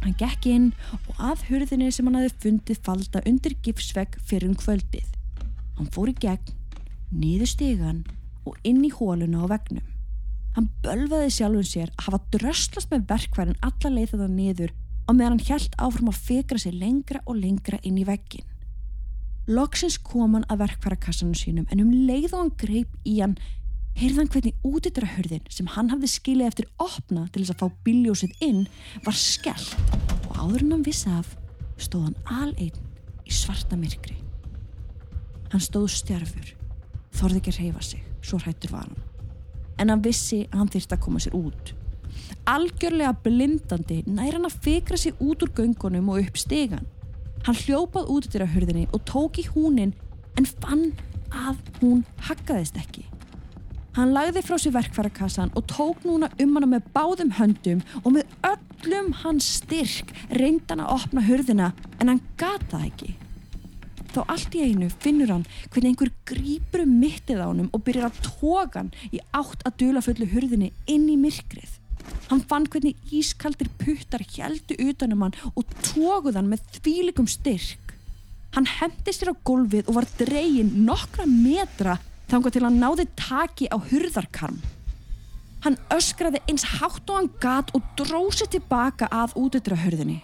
Hann 0.00 0.16
gekk 0.20 0.48
inn 0.48 0.68
og 0.96 1.22
að 1.30 1.46
hurðinni 1.50 1.90
sem 1.92 2.08
hann 2.08 2.18
hafi 2.20 2.32
fundið 2.44 2.82
falda 2.84 3.22
undir 3.28 3.56
gipsvegg 3.64 4.16
fyrir 4.24 4.48
um 4.48 4.56
kvöldið. 4.60 5.06
Hann 5.76 5.88
fór 5.92 6.12
í 6.12 6.16
gegn, 6.20 6.52
niður 7.12 7.48
stegan 7.48 8.04
og 8.48 8.56
inn 8.64 8.82
í 8.84 8.92
hóluna 8.92 9.44
á 9.44 9.46
vegnum. 9.52 9.86
Hann 10.56 10.70
bölvaði 10.84 11.32
sjálfum 11.32 11.66
sér 11.66 11.90
að 11.94 12.06
hafa 12.08 12.22
dröslast 12.34 12.90
með 12.92 13.04
verkværin 13.12 13.60
alla 13.64 13.92
leið 13.94 14.16
það 14.16 14.32
niður 14.34 14.72
og 15.06 15.16
meðan 15.16 15.36
hann 15.36 15.48
helt 15.50 15.76
áfram 15.78 16.10
að 16.10 16.22
fekra 16.26 16.58
sig 16.58 16.74
lengra 16.74 17.20
og 17.26 17.38
lengra 17.38 17.78
inn 17.86 18.00
í 18.00 18.06
veggin. 18.08 18.46
Loksins 19.50 19.96
kom 19.98 20.36
hann 20.36 20.46
að 20.52 20.64
verkværakassanum 20.64 21.36
sínum 21.38 21.68
en 21.70 21.82
um 21.82 21.92
leið 22.06 22.34
og 22.34 22.42
hann 22.42 22.52
greip 22.60 22.92
í 23.08 23.20
hann 23.20 23.38
heyrðan 23.98 24.30
hvernig 24.32 24.66
útidrahörðin 24.66 25.46
sem 25.52 25.68
hann 25.74 25.90
hafði 25.92 26.10
skilið 26.14 26.50
eftir 26.50 26.70
opna 26.80 27.26
til 27.32 27.42
þess 27.42 27.54
að 27.54 27.62
fá 27.62 27.82
biljósið 27.86 28.44
inn 28.44 28.62
var 29.04 29.18
skellt 29.18 29.74
og 30.28 30.38
áður 30.38 30.64
en 30.64 30.74
hann 30.76 30.86
vissi 30.86 31.10
af 31.12 31.34
stóð 31.80 32.10
hann 32.10 32.46
al-einn 32.46 32.88
í 33.26 33.34
svarta 33.34 33.78
myrkri. 33.78 34.16
Hann 35.50 35.62
stóð 35.64 35.90
stjárfur, 35.94 36.54
þorði 37.16 37.40
ekki 37.40 37.54
að 37.54 37.60
reyfa 37.64 37.84
sig, 37.84 38.02
svo 38.22 38.38
hrættur 38.42 38.74
var 38.74 38.86
hann. 38.86 39.04
En 39.80 39.92
hann 39.92 40.04
vissi 40.04 40.44
að 40.50 40.58
hann 40.60 40.72
þyrst 40.74 40.94
að 40.94 41.04
koma 41.06 41.22
sér 41.22 41.36
út. 41.38 41.74
Algjörlega 42.50 43.14
blindandi 43.24 44.00
nær 44.06 44.36
hann 44.36 44.48
að 44.48 44.58
fikra 44.64 44.98
sig 45.00 45.16
út 45.22 45.42
úr 45.44 45.52
göngunum 45.56 46.10
og 46.12 46.24
upp 46.24 46.40
stegan. 46.40 46.86
Hann 47.46 47.56
hljópað 47.56 48.10
útidrahörðinni 48.14 48.88
og 48.92 49.04
tók 49.08 49.40
í 49.40 49.46
húnin 49.54 49.94
en 50.38 50.48
fann 50.48 50.90
að 51.30 51.60
hún 51.80 52.04
hakkaðist 52.26 52.76
ekki. 52.80 53.06
Hann 53.96 54.12
lagði 54.14 54.44
frá 54.46 54.54
sér 54.60 54.76
verkfærakassan 54.76 55.50
og 55.58 55.64
tók 55.66 56.04
núna 56.06 56.28
um 56.38 56.52
hana 56.54 56.68
með 56.70 56.84
báðum 56.94 57.32
höndum 57.40 57.80
og 58.04 58.12
með 58.14 58.36
öllum 58.46 59.08
hans 59.24 59.48
styrk 59.56 60.12
reyndan 60.38 60.84
að 60.84 60.92
opna 60.94 61.24
hurðina 61.26 61.72
en 61.98 62.12
hann 62.12 62.20
gata 62.38 62.84
ekki. 62.86 63.16
Þá 64.14 64.20
allt 64.30 64.54
í 64.54 64.62
einu 64.62 64.86
finnur 65.02 65.32
hann 65.34 65.46
hvernig 65.72 65.90
einhver 65.90 66.12
grýpur 66.30 66.84
um 66.84 66.92
mittið 67.02 67.42
á 67.42 67.50
hann 67.50 67.66
og 67.66 67.82
byrjar 67.86 68.12
að 68.12 68.20
tóka 68.28 68.78
hann 68.78 68.92
í 69.10 69.22
átt 69.34 69.66
að 69.66 69.76
dula 69.82 70.02
fullu 70.06 70.28
hurðinni 70.36 70.70
inn 70.90 71.08
í 71.10 71.16
myrkrið. 71.18 71.72
Hann 72.30 72.42
fann 72.46 72.68
hvernig 72.70 73.10
ískaldir 73.10 73.70
puttar 73.80 74.22
heldu 74.36 74.76
utanum 74.86 75.26
hann 75.26 75.34
og 75.50 75.66
tókuð 75.82 76.38
hann 76.38 76.50
með 76.52 76.62
þvílikum 76.78 77.26
styrk. 77.30 77.96
Hann 78.54 78.70
hendi 78.70 79.14
sér 79.14 79.32
á 79.34 79.42
gólfið 79.46 79.90
og 79.90 79.98
var 79.98 80.06
dregin 80.18 80.72
nokkra 80.86 81.26
metra 81.26 81.98
þanga 82.30 82.52
til 82.54 82.62
hann 82.64 82.78
náði 82.78 83.06
taki 83.18 83.68
á 83.74 83.76
hurðarkarm. 83.90 84.58
Hann 85.64 85.76
öskraði 85.92 86.40
eins 86.48 86.64
hátt 86.78 87.10
og 87.10 87.16
hann 87.18 87.30
gat 87.42 87.72
og 87.76 87.84
dróði 87.98 88.46
tilbaka 88.54 89.10
að 89.12 89.34
útidrahörðinni. 89.40 90.20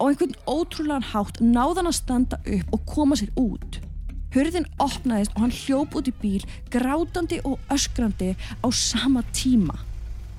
Og 0.00 0.12
einhvern 0.12 0.36
ótrúlegan 0.48 1.08
hátt 1.12 1.40
náði 1.42 1.82
hann 1.82 1.90
að 1.90 1.98
standa 1.98 2.38
upp 2.56 2.76
og 2.76 2.84
koma 2.88 3.18
sér 3.18 3.32
út. 3.38 3.80
Hörðin 4.32 4.68
opnaðist 4.80 5.34
og 5.36 5.44
hann 5.44 5.52
hljóp 5.52 5.96
út 5.98 6.08
í 6.08 6.14
bíl, 6.22 6.44
grátandi 6.72 7.42
og 7.44 7.60
öskrandi 7.72 8.32
á 8.64 8.68
sama 8.72 9.20
tíma. 9.36 9.76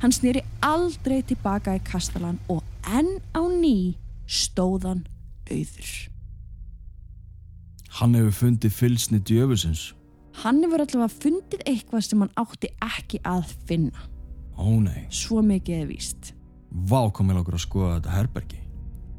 Hann 0.02 0.16
snýri 0.16 0.42
aldrei 0.66 1.22
tilbaka 1.22 1.78
í 1.78 1.84
kastalan 1.86 2.42
og 2.50 2.63
enn 2.89 3.20
á 3.38 3.44
ný 3.46 3.94
stóðan 4.26 5.06
auður. 5.46 5.92
Hann 8.00 8.18
hefur 8.18 8.39
fundið 8.39 8.74
fylsni 8.74 9.22
djöfusins 9.22 9.92
Hann 10.41 10.63
hefur 10.65 10.82
allavega 10.82 11.12
fundið 11.13 11.62
eitthvað 11.69 12.06
sem 12.08 12.24
hann 12.24 12.34
átti 12.41 12.72
ekki 12.82 13.22
að 13.28 13.54
finna. 13.67 14.08
Ó 14.58 14.69
nei. 14.82 15.06
Svo 15.13 15.43
mikið 15.46 15.84
er 15.84 15.88
víst. 15.89 16.34
Vá 16.74 17.06
komið 17.13 17.43
okkur 17.43 17.58
að 17.60 17.65
skoða 17.67 17.93
þetta 17.98 18.15
herbergi. 18.17 18.60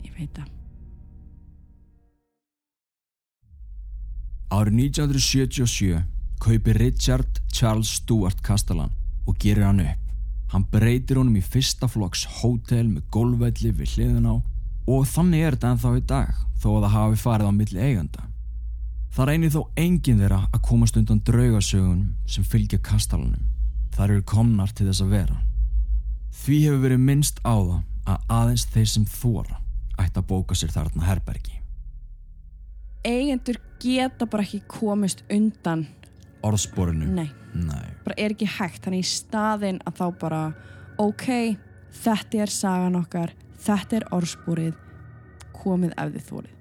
Ég 0.05 0.19
veit 0.19 0.35
það. 0.35 0.51
Árið 4.55 4.81
1977 4.91 6.03
kaupi 6.43 6.75
Richard 6.77 7.41
Charles 7.51 7.95
Stuart 8.01 8.43
Castellan 8.45 8.93
og 9.27 9.39
gerir 9.41 9.67
hann 9.67 9.83
upp. 9.83 10.03
Hann 10.53 10.67
breytir 10.71 11.19
honum 11.19 11.39
í 11.39 11.43
fyrsta 11.43 11.89
flokks 11.91 12.27
hótel 12.41 12.87
með 12.91 13.09
golvvelli 13.15 13.73
við 13.75 13.97
hliðin 13.97 14.29
á 14.31 14.35
og 14.85 15.07
þannig 15.09 15.47
er 15.47 15.57
þetta 15.57 15.73
ennþá 15.73 15.93
í 15.97 16.05
dag 16.11 16.43
þó 16.61 16.69
að 16.75 16.85
það 16.85 16.95
hafi 16.99 17.21
farið 17.23 17.51
á 17.51 17.53
milli 17.59 17.81
eiganda. 17.81 18.27
Það 19.15 19.29
reynir 19.31 19.53
þó 19.55 19.61
enginn 19.79 20.23
þeirra 20.25 20.41
að 20.51 20.63
komast 20.67 20.97
undan 20.99 21.21
draugasögunum 21.23 22.15
sem 22.27 22.47
fylgja 22.51 22.81
kastalunum. 22.83 23.45
Það 23.95 24.09
eru 24.09 24.23
komnar 24.27 24.73
til 24.75 24.89
þess 24.89 25.05
að 25.05 25.13
vera. 25.15 25.37
Því 26.35 26.57
hefur 26.65 26.81
verið 26.83 27.05
minnst 27.05 27.39
á 27.47 27.55
það 27.55 27.77
að 28.11 28.25
aðeins 28.39 28.65
þeir 28.75 28.89
sem 28.91 29.05
þóra 29.07 29.61
ætti 30.03 30.19
að 30.19 30.27
bóka 30.33 30.57
sér 30.59 30.75
þarna 30.75 31.07
herbergi. 31.07 31.61
Eigendur 33.07 33.61
geta 33.85 34.27
bara 34.27 34.43
ekki 34.43 34.65
komist 34.67 35.23
undan 35.31 35.87
Orðsporinu? 36.45 37.07
Nei, 37.09 37.31
Nei. 37.55 37.87
bara 38.05 38.17
er 38.19 38.35
ekki 38.35 38.49
hægt 38.59 38.85
þannig 38.85 39.05
í 39.05 39.09
staðin 39.09 39.79
að 39.89 40.01
þá 40.01 40.07
bara 40.21 40.41
ok, 41.01 41.29
þetta 42.03 42.43
er 42.45 42.53
sagan 42.53 42.99
okkar 42.99 43.33
þetta 43.65 44.01
er 44.01 44.09
orðspúrið 44.13 44.75
komið 45.55 45.95
ef 45.97 46.13
þið 46.17 46.27
þórið 46.29 46.54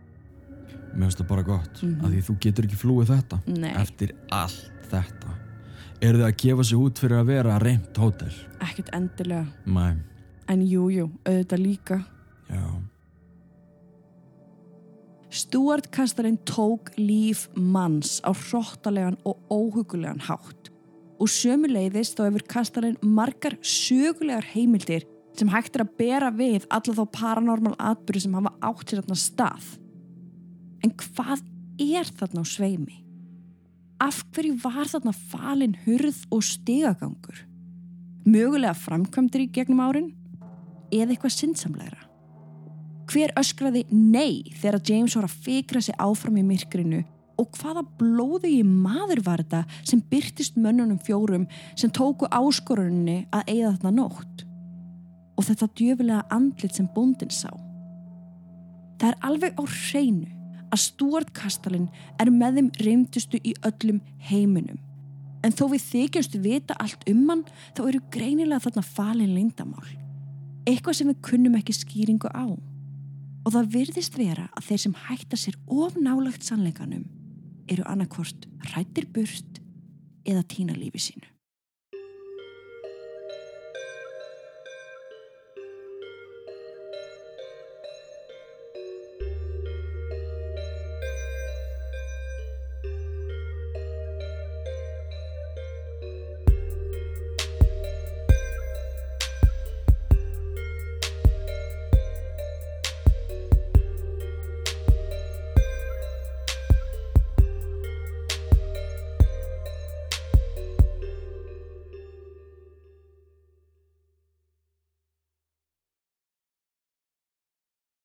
Mér 0.94 1.08
finnst 1.10 1.20
það 1.24 1.28
bara 1.28 1.44
gott 1.44 1.82
Mhm. 1.84 2.02
að 2.06 2.12
því 2.14 2.22
þú 2.28 2.36
getur 2.40 2.66
ekki 2.68 2.78
flúið 2.84 3.08
þetta 3.14 3.40
Nei, 3.48 3.72
eftir 3.82 4.12
allt 4.32 4.72
þetta. 4.92 5.30
Eru 6.02 6.18
þið 6.20 6.26
að 6.28 6.38
gefa 6.38 6.64
sig 6.64 6.78
út 6.78 7.00
fyrir 7.00 7.18
að 7.22 7.26
vera 7.26 7.60
reynd 7.60 7.94
hótel? 7.98 8.34
ekkert 8.62 8.90
endilega 8.94 9.48
Nei, 9.66 9.96
en 10.48 10.62
jújú, 10.62 10.92
jú, 10.98 11.12
auðvitað 11.26 11.60
líka 11.64 12.06
já. 12.50 12.62
Stuart 15.34 15.88
kastarinn 15.92 16.38
tók 16.46 16.92
líf 16.98 17.48
manns 17.58 18.20
á 18.22 18.30
hróttalegan 18.38 19.18
og 19.26 19.40
óhugulegan 19.50 20.22
hátt 20.28 20.70
og 21.20 21.30
sömuleiðis 21.32 22.14
þá 22.14 22.28
hefur 22.28 22.46
kastarinn 22.52 22.98
margar 23.02 23.56
sögulegar 23.66 24.46
heimildir 24.54 25.08
sem 25.38 25.50
hægt 25.50 25.76
er 25.80 25.86
að 25.88 25.96
bera 25.98 26.30
við 26.32 26.68
alla 26.70 26.94
þá 26.94 27.06
paranormal 27.18 27.74
atbyrði 27.82 28.22
sem 28.28 28.34
hafa 28.38 28.52
átt 28.62 28.86
sér 28.92 29.02
þarna 29.02 29.18
stað. 29.18 29.64
En 30.84 30.92
hvað 31.00 31.44
er 31.80 32.10
þarna 32.12 32.44
á 32.44 32.46
sveimi? 32.48 32.98
Af 34.04 34.20
hverju 34.36 34.58
var 34.60 34.90
þarna 34.92 35.14
falin 35.16 35.78
hurð 35.86 36.26
og 36.34 36.44
stigagangur? 36.44 37.46
Mögulega 38.28 38.76
framkvæmdir 38.76 39.46
í 39.46 39.52
gegnum 39.56 39.84
árin? 39.84 40.12
Eða 40.92 41.16
eitthvað 41.16 41.38
sinnsamlegra? 41.38 42.04
Hver 43.08 43.34
öskraði 43.40 43.86
nei 43.92 44.44
þegar 44.60 44.84
James 44.90 45.16
var 45.16 45.28
að 45.28 45.40
fikra 45.48 45.82
sig 45.84 45.96
áfram 46.00 46.40
í 46.40 46.46
myrkrinu 46.48 47.02
og 47.40 47.56
hvaða 47.58 47.84
blóði 48.00 48.54
í 48.60 48.62
maður 48.68 49.24
var 49.26 49.42
þetta 49.42 49.64
sem 49.88 50.04
byrtist 50.12 50.60
mönnunum 50.60 51.00
fjórum 51.04 51.48
sem 51.80 51.92
tóku 51.92 52.28
áskoruninni 52.28 53.24
að 53.34 53.56
eigða 53.56 53.74
þarna 53.78 53.96
nótt? 54.04 54.46
Og 55.40 55.48
þetta 55.48 55.72
djöfilega 55.80 56.28
andlit 56.32 56.76
sem 56.78 56.88
bóndin 56.96 57.34
sá. 57.34 57.50
Það 59.00 59.10
er 59.10 59.20
alveg 59.28 59.60
á 59.60 59.64
hreinu 59.64 60.43
að 60.74 60.82
Stuart 60.88 61.32
Kastalin 61.38 61.90
er 62.22 62.32
með 62.34 62.58
þeim 62.58 62.70
reymdustu 62.88 63.40
í 63.46 63.54
öllum 63.68 64.02
heiminum. 64.30 64.80
En 65.44 65.54
þó 65.54 65.68
við 65.74 65.86
þykjumst 65.90 66.38
vita 66.44 66.78
allt 66.82 67.04
um 67.12 67.26
hann 67.30 67.44
þá 67.76 67.82
eru 67.86 68.02
greinilega 68.14 68.64
þarna 68.66 68.86
falin 68.88 69.34
leyndamál. 69.36 69.90
Eitthvað 70.64 71.00
sem 71.00 71.12
við 71.12 71.20
kunnum 71.28 71.58
ekki 71.60 71.76
skýringu 71.76 72.32
á. 72.32 72.48
Og 73.44 73.52
það 73.52 73.74
virðist 73.74 74.16
vera 74.16 74.48
að 74.56 74.70
þeir 74.70 74.82
sem 74.86 74.96
hætta 75.10 75.40
sér 75.40 75.60
of 75.68 76.00
nálagt 76.00 76.48
sannleikanum 76.48 77.04
eru 77.68 77.84
annarkvort 77.92 78.48
rættir 78.72 79.10
burt 79.12 79.60
eða 80.24 80.46
týna 80.48 80.76
lífi 80.78 81.10
sínu. 81.12 81.33